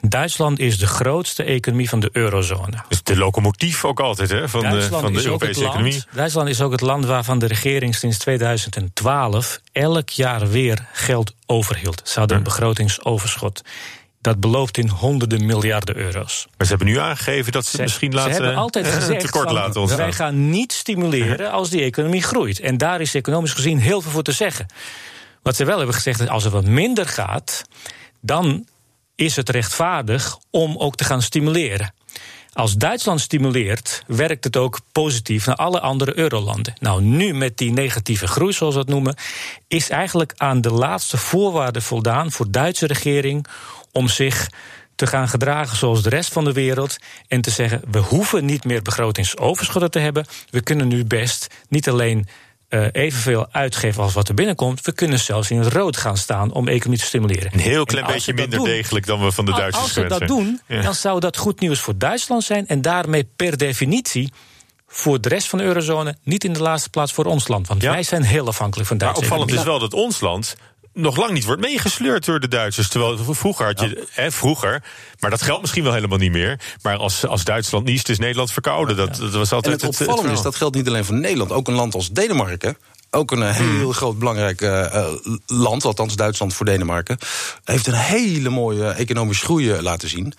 Duitsland 0.00 0.58
is 0.58 0.78
de 0.78 0.86
grootste 0.86 1.42
economie 1.42 1.88
van 1.88 2.00
de 2.00 2.08
eurozone. 2.12 2.82
Dus 2.88 3.02
de 3.02 3.16
locomotief 3.16 3.84
ook 3.84 4.00
altijd 4.00 4.30
hè, 4.30 4.48
van 4.48 4.60
de, 4.60 4.82
van 4.82 5.12
de 5.12 5.24
Europese 5.24 5.64
economie. 5.64 6.02
Duitsland 6.12 6.48
is 6.48 6.60
ook 6.60 6.72
het 6.72 6.80
land 6.80 7.04
waarvan 7.04 7.38
de 7.38 7.46
regering 7.46 7.94
sinds 7.94 8.18
2012 8.18 9.60
elk 9.72 10.08
jaar 10.08 10.48
weer 10.48 10.86
geld 10.92 11.34
overhield. 11.46 12.00
Ze 12.04 12.18
hadden 12.18 12.36
een 12.36 12.42
begrotingsoverschot. 12.42 13.62
Dat 14.20 14.40
belooft 14.40 14.78
in 14.78 14.88
honderden 14.88 15.46
miljarden 15.46 15.96
euro's. 15.96 16.46
Maar 16.56 16.66
ze 16.66 16.74
hebben 16.74 16.92
nu 16.92 16.98
aangegeven 16.98 17.52
dat 17.52 17.66
ze, 17.66 17.82
misschien 17.82 18.14
laten. 18.14 18.34
Ze 18.34 18.42
hebben 18.42 18.60
altijd 18.60 18.86
gezegd: 18.94 19.20
tekort 19.20 19.50
laten 19.50 19.80
ontstaan. 19.80 20.02
Wij 20.02 20.12
gaan 20.12 20.50
niet 20.50 20.72
stimuleren 20.72 21.50
als 21.50 21.70
die 21.70 21.82
economie 21.82 22.22
groeit. 22.22 22.60
En 22.60 22.78
daar 22.78 23.00
is 23.00 23.14
economisch 23.14 23.52
gezien 23.52 23.78
heel 23.78 24.00
veel 24.00 24.10
voor 24.10 24.22
te 24.22 24.32
zeggen. 24.32 24.66
Wat 25.42 25.56
ze 25.56 25.64
wel 25.64 25.76
hebben 25.76 25.94
gezegd 25.94 26.20
is: 26.20 26.28
als 26.28 26.44
er 26.44 26.50
wat 26.50 26.64
minder 26.64 27.06
gaat, 27.06 27.62
dan 28.20 28.66
is 29.18 29.36
het 29.36 29.48
rechtvaardig 29.48 30.38
om 30.50 30.76
ook 30.76 30.96
te 30.96 31.04
gaan 31.04 31.22
stimuleren. 31.22 31.92
Als 32.52 32.76
Duitsland 32.76 33.20
stimuleert, 33.20 34.02
werkt 34.06 34.44
het 34.44 34.56
ook 34.56 34.80
positief 34.92 35.46
naar 35.46 35.54
alle 35.54 35.80
andere 35.80 36.18
eurolanden. 36.18 36.74
Nou, 36.80 37.02
nu 37.02 37.34
met 37.34 37.56
die 37.56 37.72
negatieve 37.72 38.26
groei, 38.26 38.52
zoals 38.52 38.74
we 38.74 38.80
dat 38.80 38.88
noemen, 38.88 39.14
is 39.68 39.90
eigenlijk 39.90 40.32
aan 40.36 40.60
de 40.60 40.72
laatste 40.72 41.16
voorwaarden 41.16 41.82
voldaan 41.82 42.32
voor 42.32 42.44
de 42.44 42.50
Duitse 42.50 42.86
regering 42.86 43.46
om 43.92 44.08
zich 44.08 44.48
te 44.94 45.06
gaan 45.06 45.28
gedragen 45.28 45.76
zoals 45.76 46.02
de 46.02 46.08
rest 46.08 46.32
van 46.32 46.44
de 46.44 46.52
wereld. 46.52 46.96
En 47.28 47.40
te 47.40 47.50
zeggen: 47.50 47.82
we 47.90 47.98
hoeven 47.98 48.44
niet 48.44 48.64
meer 48.64 48.82
begrotingsoverschotten 48.82 49.90
te 49.90 49.98
hebben. 49.98 50.26
We 50.50 50.60
kunnen 50.60 50.88
nu 50.88 51.04
best 51.04 51.46
niet 51.68 51.88
alleen 51.88 52.28
uh, 52.68 52.86
evenveel 52.92 53.46
uitgeven 53.50 54.02
als 54.02 54.12
wat 54.12 54.28
er 54.28 54.34
binnenkomt. 54.34 54.80
We 54.80 54.92
kunnen 54.92 55.18
zelfs 55.18 55.50
in 55.50 55.58
het 55.58 55.72
rood 55.72 55.96
gaan 55.96 56.16
staan 56.16 56.52
om 56.52 56.68
economie 56.68 56.98
te 56.98 57.04
stimuleren. 57.04 57.52
Een 57.52 57.60
heel 57.60 57.84
klein 57.84 58.06
beetje 58.06 58.34
minder 58.34 58.64
degelijk 58.64 59.06
dan 59.06 59.24
we 59.24 59.32
van 59.32 59.44
de 59.44 59.52
Duitsers. 59.52 59.84
Als 59.84 59.94
we 59.94 60.06
dat 60.06 60.26
doen, 60.26 60.60
dan 60.66 60.94
zou 60.94 61.20
dat 61.20 61.36
goed 61.36 61.60
nieuws 61.60 61.80
voor 61.80 61.98
Duitsland 61.98 62.44
zijn. 62.44 62.66
En 62.66 62.82
daarmee 62.82 63.28
per 63.36 63.56
definitie 63.56 64.32
voor 64.86 65.20
de 65.20 65.28
rest 65.28 65.48
van 65.48 65.58
de 65.58 65.64
eurozone, 65.64 66.16
niet 66.22 66.44
in 66.44 66.52
de 66.52 66.62
laatste 66.62 66.90
plaats 66.90 67.12
voor 67.12 67.24
ons 67.24 67.48
land. 67.48 67.68
Want 67.68 67.82
wij 67.82 68.02
zijn 68.02 68.22
heel 68.22 68.46
afhankelijk 68.46 68.88
van 68.88 68.98
Duitsland. 68.98 69.30
Maar 69.30 69.38
opvallend 69.38 69.60
is 69.60 69.70
wel 69.70 69.78
dat 69.78 69.92
ons 69.92 70.20
land 70.20 70.56
nog 70.98 71.16
lang 71.16 71.32
niet 71.32 71.44
wordt 71.44 71.60
meegesleurd 71.60 72.24
door 72.24 72.40
de 72.40 72.48
Duitsers. 72.48 72.88
Terwijl 72.88 73.18
vroeger 73.34 73.66
had 73.66 73.80
je, 73.80 74.06
hè, 74.10 74.30
vroeger, 74.30 74.82
maar 75.20 75.30
dat 75.30 75.42
geldt 75.42 75.60
misschien 75.60 75.82
wel 75.82 75.92
helemaal 75.92 76.18
niet 76.18 76.32
meer. 76.32 76.60
Maar 76.82 76.96
als, 76.96 77.26
als 77.26 77.44
Duitsland 77.44 77.84
niest, 77.84 78.08
is 78.08 78.18
Nederland 78.18 78.52
verkouden. 78.52 78.96
Dat, 78.96 79.16
dat 79.16 79.32
was 79.32 79.52
altijd 79.52 79.82
en 79.82 79.88
het 79.88 80.00
opvallende 80.00 80.32
is, 80.32 80.42
dat 80.42 80.56
geldt 80.56 80.76
niet 80.76 80.88
alleen 80.88 81.04
voor 81.04 81.14
Nederland. 81.14 81.52
Ook 81.52 81.68
een 81.68 81.74
land 81.74 81.94
als 81.94 82.10
Denemarken 82.10 82.76
ook 83.10 83.30
een 83.30 83.52
heel 83.52 83.66
hmm. 83.66 83.92
groot 83.92 84.18
belangrijk 84.18 84.60
uh, 84.60 85.12
land, 85.46 85.84
althans 85.84 86.16
Duitsland 86.16 86.54
voor 86.54 86.66
Denemarken, 86.66 87.18
heeft 87.64 87.86
een 87.86 87.94
hele 87.94 88.48
mooie 88.48 88.88
economische 88.88 89.44
groei 89.44 89.82
laten 89.82 90.08
zien. 90.08 90.34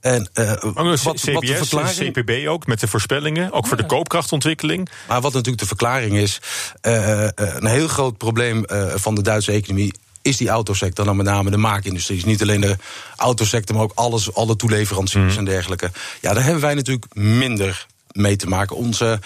En 0.00 0.28
uh, 0.34 0.52
wat, 0.60 1.02
wat 1.02 1.42
de 1.42 1.56
verklaring... 1.56 2.12
CPB 2.12 2.48
ook, 2.48 2.66
met 2.66 2.80
de 2.80 2.88
voorspellingen, 2.88 3.52
ook 3.52 3.66
voor 3.66 3.76
de 3.76 3.86
koopkrachtontwikkeling. 3.86 4.88
Maar 5.08 5.20
wat 5.20 5.32
natuurlijk 5.32 5.58
de 5.58 5.66
verklaring 5.66 6.16
is, 6.16 6.40
uh, 6.82 7.28
een 7.34 7.66
heel 7.66 7.88
groot 7.88 8.16
probleem 8.16 8.64
van 8.94 9.14
de 9.14 9.22
Duitse 9.22 9.52
economie 9.52 9.92
is 10.22 10.36
die 10.36 10.48
autosector, 10.48 11.04
dan 11.04 11.16
met 11.16 11.26
name 11.26 11.50
de 11.50 11.56
maakindustrie. 11.56 12.26
niet 12.26 12.42
alleen 12.42 12.60
de 12.60 12.76
autosector, 13.16 13.76
maar 13.76 13.84
ook 13.84 13.92
alles, 13.94 14.34
alle 14.34 14.56
toeleveranciers 14.56 15.32
mm. 15.32 15.38
en 15.38 15.44
dergelijke. 15.44 15.90
Ja, 16.20 16.34
daar 16.34 16.44
hebben 16.44 16.62
wij 16.62 16.74
natuurlijk 16.74 17.14
minder 17.14 17.86
mee 18.12 18.36
te 18.36 18.48
maken. 18.48 18.76
Onze 18.76 19.20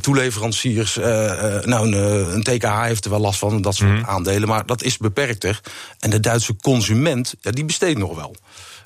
toeleveranciers, 0.00 0.94
nou, 0.94 1.86
een, 1.86 1.92
een, 2.34 2.42
TKH 2.42 2.82
heeft 2.82 3.04
er 3.04 3.10
wel 3.10 3.20
last 3.20 3.38
van, 3.38 3.62
dat 3.62 3.74
soort 3.74 3.90
mhm. 3.90 4.04
aandelen. 4.04 4.48
Maar 4.48 4.66
dat 4.66 4.82
is 4.82 4.96
beperkter. 4.96 5.60
En 5.98 6.10
de 6.10 6.20
Duitse 6.20 6.56
consument, 6.56 7.34
ja, 7.40 7.50
die 7.50 7.64
besteedt 7.64 7.98
nog 7.98 8.16
wel. 8.16 8.36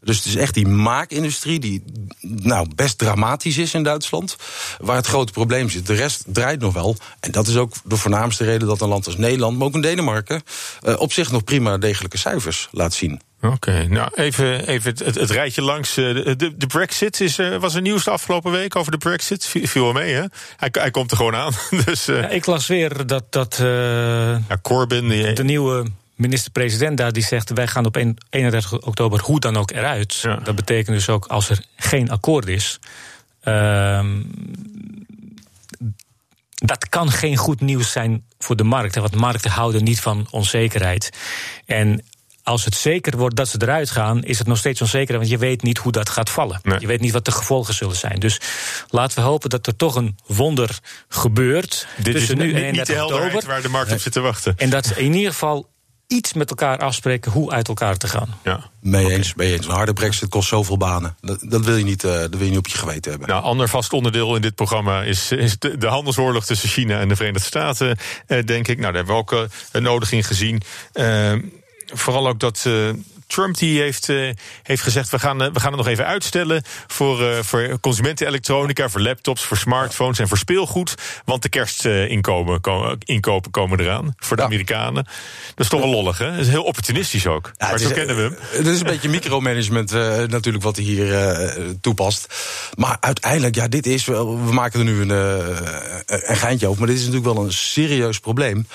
Dus 0.02 0.16
het 0.16 0.26
is 0.26 0.36
echt 0.36 0.54
die 0.54 0.68
maakindustrie 0.68 1.58
die 1.58 1.82
nou, 2.20 2.68
best 2.74 2.98
dramatisch 2.98 3.58
is 3.58 3.74
in 3.74 3.82
Duitsland. 3.82 4.36
Waar 4.78 4.96
het 4.96 5.06
grote 5.06 5.32
probleem 5.32 5.70
zit. 5.70 5.86
De 5.86 5.94
rest 5.94 6.24
draait 6.26 6.60
nog 6.60 6.74
wel. 6.74 6.96
En 7.20 7.30
dat 7.30 7.46
is 7.46 7.56
ook 7.56 7.72
de 7.84 7.96
voornaamste 7.96 8.44
reden 8.44 8.68
dat 8.68 8.80
een 8.80 8.88
land 8.88 9.06
als 9.06 9.16
Nederland, 9.16 9.58
maar 9.58 9.66
ook 9.66 9.74
in 9.74 9.80
Denemarken, 9.80 10.42
uh, 10.82 11.00
op 11.00 11.12
zich 11.12 11.30
nog 11.30 11.44
prima 11.44 11.78
degelijke 11.78 12.18
cijfers 12.18 12.68
laat 12.70 12.94
zien. 12.94 13.20
Oké, 13.42 13.86
nou 13.88 14.10
even, 14.14 14.66
even 14.66 14.90
het, 15.04 15.14
het, 15.14 15.30
rijtje 15.30 15.62
langs. 15.62 15.96
Eh, 15.96 16.14
de, 16.14 16.54
de, 16.56 16.66
Brexit 16.66 17.20
is, 17.20 17.38
uh, 17.38 17.56
was 17.56 17.74
er 17.74 17.80
nieuws 17.80 18.04
de 18.04 18.10
afgelopen 18.10 18.52
week 18.52 18.76
over 18.76 18.92
de 18.92 18.98
Brexit. 18.98 19.46
Viel 19.46 19.82
wel 19.82 19.92
mee, 19.92 20.12
hè? 20.12 20.24
Hij, 20.56 20.68
hij 20.72 20.90
komt 20.90 21.10
er 21.10 21.16
gewoon 21.16 21.34
aan. 21.34 21.52
dus, 21.84 22.04
ja, 22.04 22.28
ik 22.28 22.46
las 22.46 22.66
weer 22.66 23.06
dat, 23.06 23.24
dat 23.32 23.56
ja, 23.58 24.58
Corbyn, 24.62 25.08
die, 25.08 25.32
de 25.32 25.44
nieuwe 25.44 25.86
minister-president 26.20 26.96
daar 26.96 27.12
die 27.12 27.22
zegt: 27.22 27.50
wij 27.50 27.66
gaan 27.66 27.86
op 27.86 27.96
31 28.30 28.80
oktober 28.80 29.20
hoe 29.20 29.40
dan 29.40 29.56
ook 29.56 29.70
eruit. 29.70 30.22
Dat 30.42 30.54
betekent 30.54 30.96
dus 30.96 31.08
ook 31.08 31.26
als 31.26 31.48
er 31.50 31.64
geen 31.76 32.10
akkoord 32.10 32.48
is. 32.48 32.78
Uh, 33.44 34.04
dat 36.54 36.88
kan 36.88 37.10
geen 37.10 37.36
goed 37.36 37.60
nieuws 37.60 37.92
zijn 37.92 38.24
voor 38.38 38.56
de 38.56 38.64
markt. 38.64 38.94
Want 38.94 39.14
markten 39.14 39.50
houden 39.50 39.84
niet 39.84 40.00
van 40.00 40.26
onzekerheid. 40.30 41.10
En 41.66 42.04
als 42.42 42.64
het 42.64 42.74
zeker 42.74 43.16
wordt 43.16 43.36
dat 43.36 43.48
ze 43.48 43.56
eruit 43.62 43.90
gaan, 43.90 44.24
is 44.24 44.38
het 44.38 44.46
nog 44.46 44.58
steeds 44.58 44.80
onzeker. 44.80 45.16
Want 45.16 45.28
je 45.28 45.38
weet 45.38 45.62
niet 45.62 45.78
hoe 45.78 45.92
dat 45.92 46.08
gaat 46.08 46.30
vallen. 46.30 46.60
Je 46.78 46.86
weet 46.86 47.00
niet 47.00 47.12
wat 47.12 47.24
de 47.24 47.30
gevolgen 47.30 47.74
zullen 47.74 47.96
zijn. 47.96 48.20
Dus 48.20 48.40
laten 48.88 49.18
we 49.18 49.24
hopen 49.24 49.50
dat 49.50 49.66
er 49.66 49.76
toch 49.76 49.94
een 49.94 50.18
wonder 50.26 50.78
gebeurt. 51.08 51.86
Dit 51.96 52.14
tussen 52.14 52.38
is 52.38 52.44
nu 52.44 52.62
en 52.62 52.72
niet 52.72 52.86
de 52.86 53.04
oktober. 53.04 53.46
waar 53.46 53.62
de 53.62 53.68
markt 53.68 53.92
op 53.92 54.00
zit 54.00 54.12
te 54.12 54.20
wachten. 54.20 54.54
En 54.56 54.70
dat 54.70 54.92
in 54.96 55.14
ieder 55.14 55.32
geval 55.32 55.68
iets 56.10 56.32
met 56.32 56.50
elkaar 56.50 56.78
afspreken 56.78 57.32
hoe 57.32 57.50
uit 57.50 57.68
elkaar 57.68 57.96
te 57.96 58.08
gaan. 58.08 58.38
Ja. 58.44 58.70
Mee, 58.80 59.10
eens, 59.10 59.34
mee 59.34 59.52
eens. 59.52 59.66
Een 59.66 59.72
harde 59.72 59.92
brexit 59.92 60.28
kost 60.28 60.48
zoveel 60.48 60.76
banen. 60.76 61.16
Dat, 61.20 61.40
dat, 61.42 61.64
wil 61.64 61.76
je 61.76 61.84
niet, 61.84 62.04
uh, 62.04 62.12
dat 62.12 62.34
wil 62.34 62.42
je 62.42 62.48
niet 62.48 62.58
op 62.58 62.66
je 62.66 62.78
geweten 62.78 63.10
hebben. 63.10 63.28
Nou, 63.28 63.42
ander 63.42 63.68
vast 63.68 63.92
onderdeel 63.92 64.36
in 64.36 64.42
dit 64.42 64.54
programma 64.54 65.02
is, 65.02 65.32
is 65.32 65.58
de, 65.58 65.78
de 65.78 65.86
handelsoorlog 65.86 66.44
tussen 66.44 66.68
China 66.68 67.00
en 67.00 67.08
de 67.08 67.16
Verenigde 67.16 67.46
Staten, 67.46 67.98
eh, 68.26 68.44
denk 68.44 68.68
ik. 68.68 68.78
Nou, 68.78 68.92
daar 68.92 69.04
hebben 69.04 69.14
we 69.14 69.20
ook 69.20 69.32
uh, 69.32 69.40
een 69.72 69.82
nodiging 69.82 70.26
gezien. 70.26 70.62
Uh, 70.94 71.32
vooral 71.86 72.28
ook 72.28 72.40
dat 72.40 72.66
Trump 73.30 73.58
die 73.58 73.80
heeft, 73.80 74.08
uh, 74.08 74.30
heeft 74.62 74.82
gezegd: 74.82 75.10
we 75.10 75.18
gaan, 75.18 75.42
uh, 75.42 75.52
we 75.52 75.60
gaan 75.60 75.72
het 75.72 75.80
nog 75.80 75.88
even 75.88 76.06
uitstellen 76.06 76.62
voor, 76.86 77.22
uh, 77.22 77.38
voor 77.42 77.80
consumentenelektronica, 77.80 78.88
voor 78.88 79.00
laptops, 79.00 79.42
voor 79.44 79.56
smartphones 79.56 80.18
en 80.18 80.28
voor 80.28 80.38
speelgoed. 80.38 80.94
Want 81.24 81.42
de 81.42 81.48
kerstinkomen 81.48 82.60
inkopen 82.98 83.50
komen 83.50 83.80
eraan 83.80 84.14
voor 84.16 84.36
de 84.36 84.42
Amerikanen. 84.42 85.04
Dat 85.54 85.64
is 85.64 85.68
toch 85.68 85.80
wel 85.80 85.90
lollig, 85.90 86.18
hè? 86.18 86.30
Dat 86.30 86.40
is 86.40 86.48
heel 86.48 86.62
opportunistisch 86.62 87.26
ook. 87.26 87.52
Ja, 87.56 87.68
maar 87.68 87.78
zo 87.78 87.90
kennen 87.90 88.16
we 88.16 88.22
hem. 88.22 88.36
Het 88.38 88.66
is 88.66 88.80
een 88.80 88.86
beetje 88.86 89.08
micromanagement 89.18 89.90
natuurlijk 90.30 90.64
wat 90.64 90.76
hij 90.76 90.84
hier 90.84 91.78
toepast. 91.80 92.34
Maar 92.76 92.96
uiteindelijk, 93.00 93.54
ja, 93.54 93.68
dit 93.68 93.86
is 93.86 94.04
wel. 94.04 94.44
We 94.44 94.52
maken 94.52 94.78
er 94.78 94.86
nu 94.86 95.00
een, 95.00 95.10
een 96.06 96.36
geintje 96.36 96.66
over. 96.66 96.78
Maar 96.78 96.88
dit 96.88 96.98
is 96.98 97.04
natuurlijk 97.04 97.34
wel 97.34 97.44
een 97.44 97.52
serieus 97.52 98.18
probleem. 98.20 98.66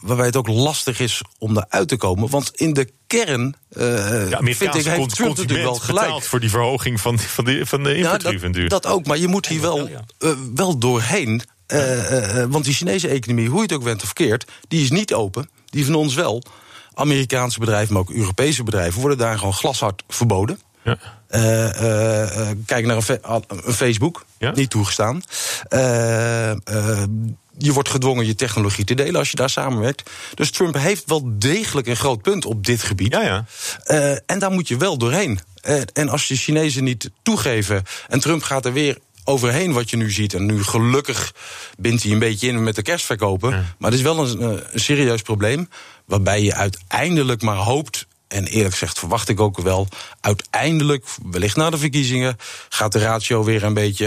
waarbij 0.00 0.26
het 0.26 0.36
ook 0.36 0.48
lastig 0.48 1.00
is 1.00 1.22
om 1.38 1.56
eruit 1.56 1.88
te 1.88 1.96
komen. 1.96 2.30
Want 2.30 2.50
in 2.54 2.72
de 2.72 2.90
kern 3.06 3.54
uh, 3.70 3.84
Amerikaanse 3.84 4.54
vind 4.54 4.74
ik, 4.74 4.84
heeft 4.84 5.14
Trump 5.14 5.36
natuurlijk 5.36 5.62
wel 5.62 5.74
gelijk. 5.74 6.22
voor 6.22 6.40
die 6.40 6.50
verhoging 6.50 7.00
van, 7.00 7.18
van, 7.18 7.44
de, 7.44 7.66
van 7.66 7.82
de 7.82 7.96
importtarieven. 7.96 8.52
dat, 8.52 8.70
dat, 8.70 8.86
ook, 8.86 9.06
maar 9.06 9.18
je 9.18 9.28
moet 9.28 9.46
hier 9.46 9.60
wel, 9.60 9.88
uh, 9.88 10.30
wel 10.54 10.78
doorheen. 10.78 11.42
Uh, 11.68 12.44
want 12.48 12.64
die 12.64 12.74
Chinese 12.74 13.08
economie, 13.08 13.48
hoe 13.48 13.56
je 13.56 13.62
het 13.62 13.72
ook 13.72 13.84
bent 13.84 14.00
of 14.00 14.06
verkeerd, 14.06 14.50
die 14.68 14.82
is 14.82 14.90
niet 14.90 15.14
open. 15.14 15.50
Die 15.66 15.84
van 15.84 15.94
ons 15.94 16.14
wel. 16.14 16.42
Amerikaanse 16.94 17.58
bedrijven, 17.58 17.92
maar 17.92 18.02
ook 18.02 18.10
Europese 18.10 18.62
bedrijven, 18.62 19.00
worden 19.00 19.18
daar 19.18 19.38
gewoon 19.38 19.52
glashard 19.54 20.02
verboden. 20.08 20.60
Ja. 20.84 20.98
kijk 22.66 22.86
naar 22.86 22.96
een, 22.96 23.72
Facebook, 23.72 24.24
ja? 24.38 24.52
niet 24.54 24.70
toegestaan 24.70 25.22
je 27.58 27.72
wordt 27.72 27.88
gedwongen 27.88 28.26
je 28.26 28.34
technologie 28.34 28.84
te 28.84 28.94
delen 28.94 29.16
als 29.16 29.30
je 29.30 29.36
daar 29.36 29.50
samenwerkt. 29.50 30.10
Dus 30.34 30.50
Trump 30.50 30.74
heeft 30.74 31.02
wel 31.06 31.22
degelijk 31.38 31.86
een 31.86 31.96
groot 31.96 32.22
punt 32.22 32.44
op 32.44 32.66
dit 32.66 32.82
gebied. 32.82 33.12
Ja, 33.12 33.22
ja. 33.22 33.44
Uh, 33.86 34.10
en 34.26 34.38
daar 34.38 34.50
moet 34.50 34.68
je 34.68 34.76
wel 34.76 34.98
doorheen. 34.98 35.40
Uh, 35.68 35.80
en 35.92 36.08
als 36.08 36.26
de 36.26 36.36
Chinezen 36.36 36.84
niet 36.84 37.10
toegeven 37.22 37.82
en 38.08 38.20
Trump 38.20 38.42
gaat 38.42 38.64
er 38.64 38.72
weer 38.72 38.98
overheen 39.24 39.72
wat 39.72 39.90
je 39.90 39.96
nu 39.96 40.10
ziet. 40.10 40.34
En 40.34 40.46
nu 40.46 40.62
gelukkig 40.62 41.34
bindt 41.78 42.02
hij 42.02 42.12
een 42.12 42.18
beetje 42.18 42.48
in 42.48 42.62
met 42.62 42.74
de 42.74 42.82
kerstverkopen. 42.82 43.50
Maar 43.50 43.90
het 43.90 43.98
is 43.98 44.04
wel 44.04 44.18
een, 44.18 44.42
een 44.42 44.80
serieus 44.80 45.22
probleem. 45.22 45.68
Waarbij 46.04 46.42
je 46.42 46.54
uiteindelijk 46.54 47.42
maar 47.42 47.56
hoopt 47.56 48.06
en 48.28 48.46
eerlijk 48.46 48.72
gezegd 48.72 48.98
verwacht 48.98 49.28
ik 49.28 49.40
ook 49.40 49.58
wel, 49.58 49.88
uiteindelijk, 50.20 51.06
wellicht 51.30 51.56
na 51.56 51.70
de 51.70 51.78
verkiezingen, 51.78 52.36
gaat 52.68 52.92
de 52.92 52.98
ratio 52.98 53.44
weer 53.44 53.64
een 53.64 53.74
beetje 53.74 54.06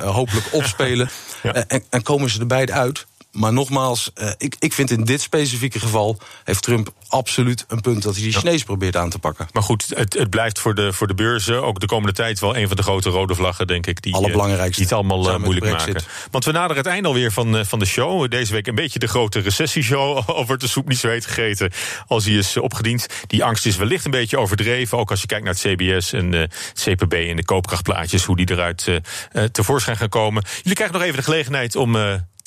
uh, 0.00 0.10
hopelijk 0.10 0.46
opspelen. 0.52 1.10
en, 1.68 1.84
en, 1.90 2.02
komen 2.02 2.30
ze 2.30 2.40
er 2.40 2.46
beide 2.46 2.72
uit. 2.72 3.06
Maar 3.32 3.52
nogmaals, 3.52 4.10
uh, 4.14 4.30
ik, 4.38 4.56
ik 4.58 4.72
vind 4.72 4.90
in 4.90 5.04
dit 5.04 5.20
specifieke 5.20 5.80
geval 5.80 6.18
heeft 6.44 6.62
Trump 6.62 6.92
absoluut 7.08 7.64
een 7.68 7.80
punt 7.80 8.02
dat 8.02 8.14
hij 8.14 8.22
die 8.22 8.32
Chinees 8.32 8.64
probeert 8.64 8.96
aan 8.96 9.10
te 9.10 9.18
pakken. 9.18 9.48
Maar 9.52 9.62
goed, 9.62 9.92
het, 9.94 10.14
het 10.14 10.30
blijft 10.30 10.58
voor 10.58 10.74
de, 10.74 10.92
voor 10.92 11.06
de 11.06 11.14
beurzen 11.14 11.62
ook 11.62 11.80
de 11.80 11.86
komende 11.86 12.12
tijd 12.12 12.40
wel 12.40 12.56
een 12.56 12.68
van 12.68 12.76
de 12.76 12.82
grote 12.82 13.10
rode 13.10 13.34
vlaggen, 13.34 13.66
denk 13.66 13.86
ik. 13.86 14.02
Die, 14.02 14.14
Allerbelangrijkste. 14.14 14.74
Die 14.74 14.84
het 14.84 14.92
allemaal 14.92 15.38
moeilijk 15.38 15.70
maken. 15.70 16.02
Want 16.30 16.44
we 16.44 16.52
naderen 16.52 16.76
het 16.76 16.86
einde 16.86 17.08
alweer 17.08 17.32
van, 17.32 17.66
van 17.66 17.78
de 17.78 17.84
show. 17.84 18.30
Deze 18.30 18.52
week 18.52 18.66
een 18.66 18.74
beetje 18.74 18.98
de 18.98 19.08
grote 19.08 19.38
recessieshow. 19.40 20.16
Al 20.30 20.46
wordt 20.46 20.62
de 20.62 20.68
soep 20.68 20.88
niet 20.88 20.98
zo 20.98 21.08
heet 21.08 21.26
gegeten 21.26 21.70
als 22.06 22.24
hij 22.24 22.34
is 22.34 22.56
opgediend. 22.56 23.06
Die 23.26 23.44
angst 23.44 23.66
is 23.66 23.76
wellicht 23.76 24.04
een 24.04 24.10
beetje 24.10 24.38
overdreven. 24.38 24.98
Ook 24.98 25.10
als 25.10 25.20
je 25.20 25.26
kijkt 25.26 25.44
naar 25.44 25.54
het 25.54 25.62
CBS 25.62 26.12
en 26.12 26.32
het 26.32 26.72
CPB 26.74 27.12
en 27.12 27.36
de 27.36 27.44
koopkrachtplaatjes. 27.44 28.24
Hoe 28.24 28.36
die 28.36 28.50
eruit 28.50 28.86
uh, 28.86 29.44
tevoorschijn 29.44 29.96
gaan 29.96 30.08
komen. 30.08 30.44
Jullie 30.56 30.74
krijgen 30.74 30.96
nog 30.96 31.06
even 31.06 31.16
de 31.16 31.24
gelegenheid 31.24 31.76
om 31.76 31.96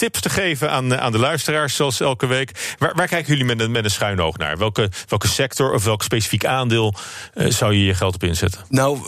tips 0.04 0.22
te 0.22 0.30
geven 0.30 0.72
aan, 0.72 1.00
aan 1.00 1.12
de 1.12 1.20
luisteraars, 1.20 1.76
zoals 1.76 2.00
elke 2.00 2.26
week. 2.26 2.76
Waar, 2.78 2.96
waar 2.96 3.08
kijken 3.08 3.30
jullie 3.32 3.46
met 3.46 3.60
een, 3.60 3.72
met 3.72 3.84
een 3.84 3.92
schuin 3.92 4.22
oog 4.22 4.38
naar? 4.38 4.58
Welke, 4.58 4.90
welke 5.08 5.28
sector 5.28 5.74
of 5.74 5.84
welk 5.84 6.04
specifiek 6.04 6.46
aandeel 6.46 6.94
uh, 7.34 7.50
zou 7.50 7.74
je 7.74 7.86
je 7.86 7.94
geld 7.94 8.16
op 8.16 8.24
inzetten? 8.24 8.62
Nou, 8.70 9.00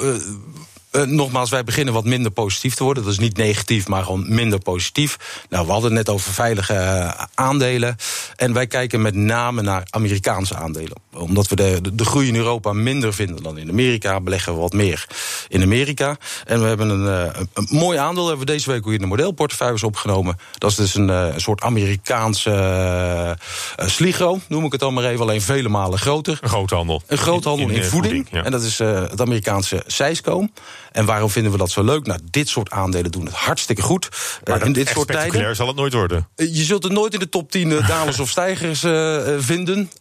uh, 0.96 1.02
uh, 1.02 1.08
nogmaals, 1.08 1.50
wij 1.50 1.64
beginnen 1.64 1.94
wat 1.94 2.06
minder 2.06 2.32
positief 2.32 2.76
te 2.76 2.84
worden. 2.84 3.04
Dat 3.04 3.12
is 3.12 3.20
niet 3.20 3.38
negatief, 3.38 3.88
maar 3.88 4.04
gewoon 4.04 4.26
minder 4.28 4.60
positief. 4.60 5.42
Nou, 5.50 5.66
we 5.66 5.72
hadden 5.72 5.96
het 5.96 6.06
net 6.06 6.16
over 6.16 6.34
veilige 6.34 6.74
uh, 6.74 7.24
aandelen. 7.34 7.96
En 8.36 8.54
wij 8.54 8.68
kijken 8.68 9.02
met 9.02 9.16
name 9.16 9.62
naar 9.62 9.84
Amerikaanse 9.90 10.56
aandelen. 10.56 10.98
Omdat 11.14 11.48
we 11.48 11.56
de, 11.56 11.80
de, 11.82 11.96
de, 11.96 12.06
groei 12.06 12.28
in 12.28 12.36
Europa 12.36 12.74
minder 12.74 13.14
vinden 13.14 13.44
dan 13.44 13.58
in 13.58 13.70
Amerika, 13.70 14.22
beleggen 14.22 14.54
we 14.54 14.60
wat 14.60 14.74
meer 14.74 15.08
in 15.48 15.62
Amerika. 15.62 16.18
En 16.46 16.62
we 16.62 16.68
hebben 16.68 16.90
een, 16.90 17.28
uh, 17.28 17.42
een 17.54 17.68
mooi 17.70 17.98
aandeel, 17.98 18.28
hebben 18.28 18.46
we 18.46 18.52
deze 18.52 18.72
week 18.72 18.88
ook 18.88 18.94
in 18.94 19.00
de 19.00 19.06
modelportefeuilles 19.06 19.84
opgenomen. 19.84 20.38
Dat 20.58 20.70
is 20.70 20.76
dus 20.76 20.96
een, 20.96 21.08
een 21.08 21.42
soort 21.42 21.62
Amerikaanse 21.62 23.38
sligo, 23.78 24.40
noem 24.48 24.66
ik 24.66 24.72
het 24.72 24.82
dan 24.82 24.94
maar 24.94 25.04
even, 25.04 25.22
alleen 25.22 25.42
vele 25.42 25.70
malen 25.70 26.00
groter. 26.00 26.38
Een 26.42 26.50
groothandel. 26.50 27.02
Een 27.08 27.18
groothandel 27.18 27.70
in, 27.70 27.76
in, 27.76 27.84
voeding. 27.84 28.14
voeding 28.14 28.28
ja. 28.32 28.44
En 28.44 28.52
dat 28.52 28.64
is 28.64 28.80
het 28.80 29.22
Amerikaanse 29.22 29.84
Seisco. 29.88 30.48
En 30.96 31.06
waarom 31.06 31.30
vinden 31.30 31.52
we 31.52 31.58
dat 31.58 31.72
zo 31.72 31.84
leuk? 31.84 32.06
Nou, 32.06 32.20
dit 32.32 32.50
soort 32.50 32.72
aandelen 32.72 33.12
doen 33.12 33.26
het 33.26 33.34
hartstikke 33.34 33.82
goed. 33.82 34.10
Maar 34.44 34.60
uh, 34.60 34.66
in 34.66 34.74
dit 34.74 34.88
soort 34.88 35.08
tijden. 35.08 35.56
zal 35.56 35.68
het 35.68 35.76
nooit 35.76 35.94
worden. 35.94 36.28
Uh, 36.36 36.56
je 36.56 36.64
zult 36.64 36.84
het 36.84 36.92
nooit 36.92 37.14
in 37.14 37.20
de 37.20 37.30
top 37.30 37.52
10 37.52 37.70
uh, 37.70 37.88
dalers 37.88 38.20
of 38.20 38.30
stijgers 38.30 38.80
vinden. 39.46 39.92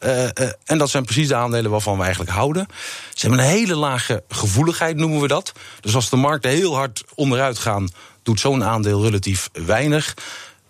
en 0.65 0.79
dat 0.79 0.91
zijn 0.91 1.05
precies 1.05 1.29
de 1.29 1.35
aandelen 1.35 1.71
waarvan 1.71 1.97
we 1.97 2.03
eigenlijk 2.03 2.33
houden. 2.33 2.67
Ze 3.15 3.27
hebben 3.27 3.45
een 3.45 3.51
hele 3.51 3.77
lage 3.77 4.23
gevoeligheid, 4.29 4.97
noemen 4.97 5.21
we 5.21 5.29
dat. 5.29 5.53
Dus 5.81 5.95
als 5.95 6.11
de 6.11 6.17
markten 6.17 6.51
heel 6.51 6.75
hard 6.75 7.05
onderuit 7.15 7.59
gaan, 7.59 7.89
doet 8.23 8.41
zo'n 8.41 8.65
aandeel 8.65 9.03
relatief 9.03 9.51
weinig. 9.53 10.15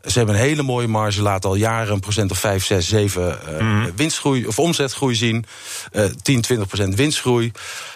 Ze 0.06 0.18
hebben 0.18 0.34
een 0.34 0.40
hele 0.40 0.62
mooie 0.62 0.88
marge, 0.88 1.22
laten 1.22 1.50
al 1.50 1.56
jaren 1.56 1.92
een 1.92 2.00
procent 2.00 2.30
of 2.30 2.38
5, 2.38 2.64
6, 2.64 2.88
7 2.88 3.38
uh, 3.48 3.60
mm. 3.60 3.92
winstgroei 3.96 4.46
of 4.46 4.58
omzetgroei 4.58 5.14
zien. 5.14 5.44
Uh, 5.92 6.04
10, 6.04 6.40
20 6.40 6.66
procent 6.66 6.94
winstgroei. 6.94 7.52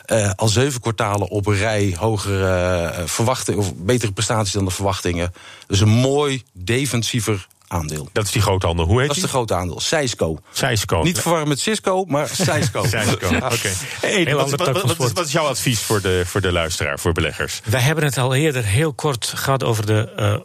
Uh, 0.07 0.31
al 0.37 0.49
zeven 0.49 0.81
kwartalen 0.81 1.29
op 1.29 1.47
een 1.47 1.57
rij 1.57 1.95
hogere 1.99 2.93
uh, 2.99 3.05
verwachtingen 3.05 3.61
of 3.61 3.75
betere 3.75 4.13
prestaties 4.13 4.53
dan 4.53 4.65
de 4.65 4.71
verwachtingen. 4.71 5.33
Dus 5.67 5.81
een 5.81 5.89
mooi 5.89 6.43
defensiever 6.53 7.47
aandeel. 7.69 8.09
Dat 8.13 8.25
is 8.25 8.31
die 8.31 8.43
grote 8.43 8.67
aandeel. 8.67 8.85
Hoe 8.85 8.99
heet 8.99 9.09
Dat 9.09 9.17
is 9.17 9.23
de 9.23 9.29
grote 9.29 9.55
aandeel. 9.55 9.81
Seisco. 9.81 10.39
Seisco. 10.53 11.03
Niet 11.03 11.21
verwarren 11.21 11.49
met 11.49 11.61
Cisco, 11.61 12.05
maar 12.05 12.29
Seisco. 12.47 12.85
Seisco. 12.87 13.27
Oké. 13.27 13.37
Okay. 13.37 13.73
Hey, 14.01 14.35
wat, 14.35 14.51
wat, 14.51 14.83
wat, 14.83 15.13
wat, 15.13 15.27
is 15.27 15.33
jouw 15.33 15.47
advies 15.47 15.81
voor 15.81 16.01
de, 16.01 16.23
voor 16.27 16.41
de 16.41 16.53
luisteraar, 16.53 16.99
voor 16.99 17.13
beleggers? 17.13 17.61
Wij 17.65 17.81
hebben 17.81 18.05
het 18.05 18.19
al 18.19 18.35
eerder 18.35 18.65
heel 18.65 18.93
kort 18.93 19.33
gehad 19.35 19.65
over 19.65 19.87
de 19.87 20.13
uh, 20.19 20.37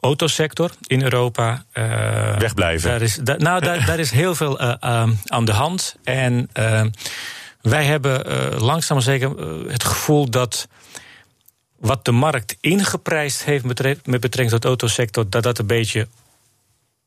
autosector 0.00 0.70
in 0.86 1.02
Europa. 1.02 1.64
Uh, 1.74 2.38
Wegblijven. 2.38 2.90
Daar 2.90 3.02
is, 3.02 3.14
da, 3.14 3.36
nou, 3.36 3.60
daar, 3.60 3.86
daar, 3.86 3.98
is 3.98 4.10
heel 4.10 4.34
veel 4.34 4.62
uh, 4.62 4.72
aan 5.24 5.44
de 5.44 5.52
hand. 5.52 5.96
En 6.04 6.50
wij 7.60 7.84
hebben 7.84 8.24
langzaam 8.60 8.96
maar 8.96 9.06
zeker 9.06 9.30
het 9.68 9.84
gevoel 9.84 10.30
dat 10.30 10.68
wat 11.78 12.04
de 12.04 12.12
markt 12.12 12.56
ingeprijsd 12.60 13.44
heeft 13.44 13.64
met 13.64 14.20
betrekking 14.20 14.50
tot 14.50 14.62
de 14.62 14.68
autosector, 14.68 15.30
dat 15.30 15.42
dat 15.42 15.58
een 15.58 15.66
beetje 15.66 16.08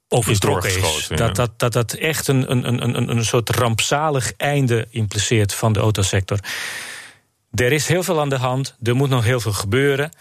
overtrokken 0.08 0.70
is. 0.70 1.08
Dat, 1.08 1.36
dat, 1.36 1.60
dat 1.60 1.74
dat 1.74 1.94
echt 1.94 2.28
een, 2.28 2.52
een, 2.52 2.84
een, 2.84 3.10
een 3.10 3.26
soort 3.26 3.50
rampzalig 3.50 4.34
einde 4.38 4.88
impliceert 4.90 5.54
van 5.54 5.74
de 5.74 5.80
autosector. 5.80 6.40
Er 7.54 7.72
is 7.72 7.88
heel 7.88 8.04
veel 8.04 8.20
aan 8.20 8.30
de 8.30 8.38
hand, 8.38 8.76
er 8.84 8.96
moet 8.96 9.10
nog 9.10 9.24
heel 9.24 9.40
veel 9.40 9.52
gebeuren. 9.52 10.12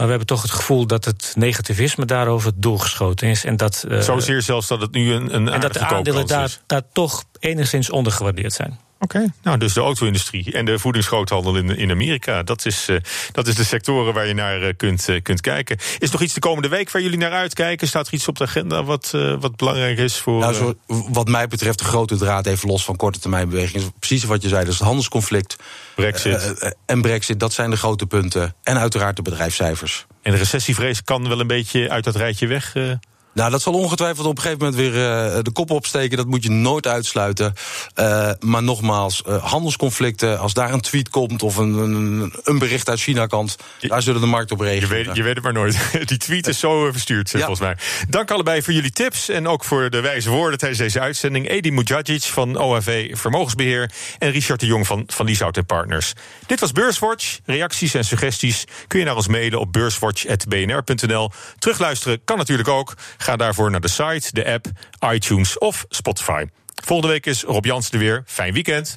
Maar 0.00 0.08
we 0.08 0.14
hebben 0.16 0.36
toch 0.36 0.42
het 0.42 0.60
gevoel 0.60 0.86
dat 0.86 1.04
het 1.04 1.32
negativisme 1.36 2.04
daarover 2.04 2.52
doorgeschoten 2.56 3.28
is. 3.28 3.44
En 3.44 3.56
dat, 3.56 3.84
uh, 3.88 4.00
Zozeer 4.00 4.42
zelfs 4.42 4.68
dat 4.68 4.80
het 4.80 4.92
nu 4.92 5.12
een, 5.12 5.34
een 5.34 5.48
En 5.48 5.60
dat 5.60 5.72
de 5.72 5.78
aandelen 5.78 6.26
daar, 6.26 6.58
daar 6.66 6.82
toch 6.92 7.24
enigszins 7.38 7.90
ondergewaardeerd 7.90 8.52
zijn. 8.52 8.78
Oké, 9.02 9.32
nou 9.42 9.58
dus 9.58 9.72
de 9.72 9.80
auto-industrie 9.80 10.52
en 10.52 10.64
de 10.64 10.78
voedingsgroothandel 10.78 11.56
in, 11.56 11.76
in 11.76 11.90
Amerika. 11.90 12.42
Dat 12.42 12.66
is, 12.66 12.88
uh, 12.88 12.96
dat 13.32 13.46
is 13.46 13.54
de 13.54 13.64
sectoren 13.64 14.14
waar 14.14 14.26
je 14.26 14.34
naar 14.34 14.62
uh, 14.62 14.68
kunt, 14.76 15.08
uh, 15.08 15.22
kunt 15.22 15.40
kijken. 15.40 15.76
Is 15.76 15.96
er 15.98 16.12
nog 16.12 16.22
iets 16.22 16.34
de 16.34 16.40
komende 16.40 16.68
week 16.68 16.90
waar 16.90 17.02
jullie 17.02 17.18
naar 17.18 17.32
uitkijken? 17.32 17.88
Staat 17.88 18.06
er 18.06 18.14
iets 18.14 18.28
op 18.28 18.38
de 18.38 18.44
agenda 18.44 18.84
wat, 18.84 19.10
wat 19.40 19.56
belangrijk 19.56 19.98
is 19.98 20.18
voor. 20.18 20.40
Nou, 20.40 20.54
zo, 20.54 20.74
wat 20.86 21.28
mij 21.28 21.48
betreft, 21.48 21.78
de 21.78 21.84
grote 21.84 22.16
draad 22.16 22.46
even 22.46 22.68
los 22.68 22.84
van 22.84 22.96
korte 22.96 23.18
termijn 23.18 23.48
bewegingen. 23.48 23.92
Precies 23.98 24.24
wat 24.24 24.42
je 24.42 24.48
zei, 24.48 24.64
dus 24.64 24.74
het 24.74 24.86
handelsconflict. 24.86 25.56
Brexit. 25.94 26.74
en 26.86 27.02
Brexit, 27.02 27.40
dat 27.40 27.52
zijn 27.52 27.70
de 27.70 27.76
grote 27.76 28.06
punten. 28.06 28.54
En 28.62 28.78
uiteraard 28.78 29.16
de 29.16 29.22
bedrijfscijfers. 29.22 30.06
En 30.22 30.32
de 30.32 30.38
recessievrees 30.38 31.02
kan 31.02 31.28
wel 31.28 31.40
een 31.40 31.46
beetje 31.46 31.90
uit 31.90 32.04
dat 32.04 32.16
rijtje 32.16 32.46
weg. 32.46 32.72
Nou, 33.32 33.50
dat 33.50 33.62
zal 33.62 33.72
ongetwijfeld 33.72 34.26
op 34.26 34.36
een 34.36 34.42
gegeven 34.42 34.64
moment 34.64 34.82
weer 34.82 34.94
uh, 34.94 35.42
de 35.42 35.52
kop 35.52 35.70
opsteken. 35.70 36.16
Dat 36.16 36.26
moet 36.26 36.42
je 36.42 36.50
nooit 36.50 36.86
uitsluiten. 36.86 37.52
Uh, 37.96 38.30
maar 38.40 38.62
nogmaals, 38.62 39.22
uh, 39.28 39.44
handelsconflicten, 39.44 40.38
als 40.38 40.54
daar 40.54 40.72
een 40.72 40.80
tweet 40.80 41.08
komt 41.08 41.42
of 41.42 41.56
een, 41.56 41.72
een, 41.72 42.32
een 42.44 42.58
bericht 42.58 42.88
uit 42.88 43.00
China-kant, 43.00 43.56
daar 43.80 44.02
zullen 44.02 44.20
de 44.20 44.26
markt 44.26 44.52
op 44.52 44.60
reageren. 44.60 44.98
Je 44.98 45.04
weet, 45.04 45.16
je 45.16 45.22
weet 45.22 45.34
het 45.34 45.44
maar 45.44 45.52
nooit. 45.52 45.78
Die 46.08 46.18
tweet 46.18 46.46
is 46.46 46.58
zo 46.58 46.90
verstuurd, 46.92 47.30
ja. 47.30 47.38
volgens 47.38 47.60
mij. 47.60 47.76
Dank 48.08 48.30
allebei 48.30 48.62
voor 48.62 48.72
jullie 48.72 48.90
tips 48.90 49.28
en 49.28 49.48
ook 49.48 49.64
voor 49.64 49.90
de 49.90 50.00
wijze 50.00 50.30
woorden 50.30 50.58
tijdens 50.58 50.80
deze 50.80 51.00
uitzending. 51.00 51.48
Edi 51.48 51.72
Mujagic 51.72 52.22
van 52.22 52.56
OHV 52.56 53.16
Vermogensbeheer 53.16 53.90
en 54.18 54.30
Richard 54.30 54.60
de 54.60 54.66
Jong 54.66 54.86
van 54.86 55.04
Van 55.06 55.26
Lieshout 55.26 55.66
Partners. 55.66 56.12
Dit 56.46 56.60
was 56.60 56.72
Beurswatch. 56.72 57.38
Reacties 57.44 57.94
en 57.94 58.04
suggesties 58.04 58.64
kun 58.86 58.98
je 58.98 59.04
naar 59.04 59.16
ons 59.16 59.28
mailen 59.28 59.60
op 59.60 59.72
beurswatch.bnr.nl. 59.72 61.30
Terugluisteren 61.58 62.24
kan 62.24 62.36
natuurlijk 62.38 62.68
ook. 62.68 62.94
Ga 63.22 63.36
daarvoor 63.36 63.70
naar 63.70 63.80
de 63.80 63.88
site, 63.88 64.28
de 64.32 64.52
app, 64.52 64.66
iTunes 65.12 65.58
of 65.58 65.84
Spotify. 65.88 66.44
Volgende 66.84 67.12
week 67.12 67.26
is 67.26 67.42
Rob 67.42 67.64
Jansen 67.64 67.92
er 67.92 67.98
weer. 67.98 68.22
Fijn 68.26 68.52
weekend. 68.52 68.88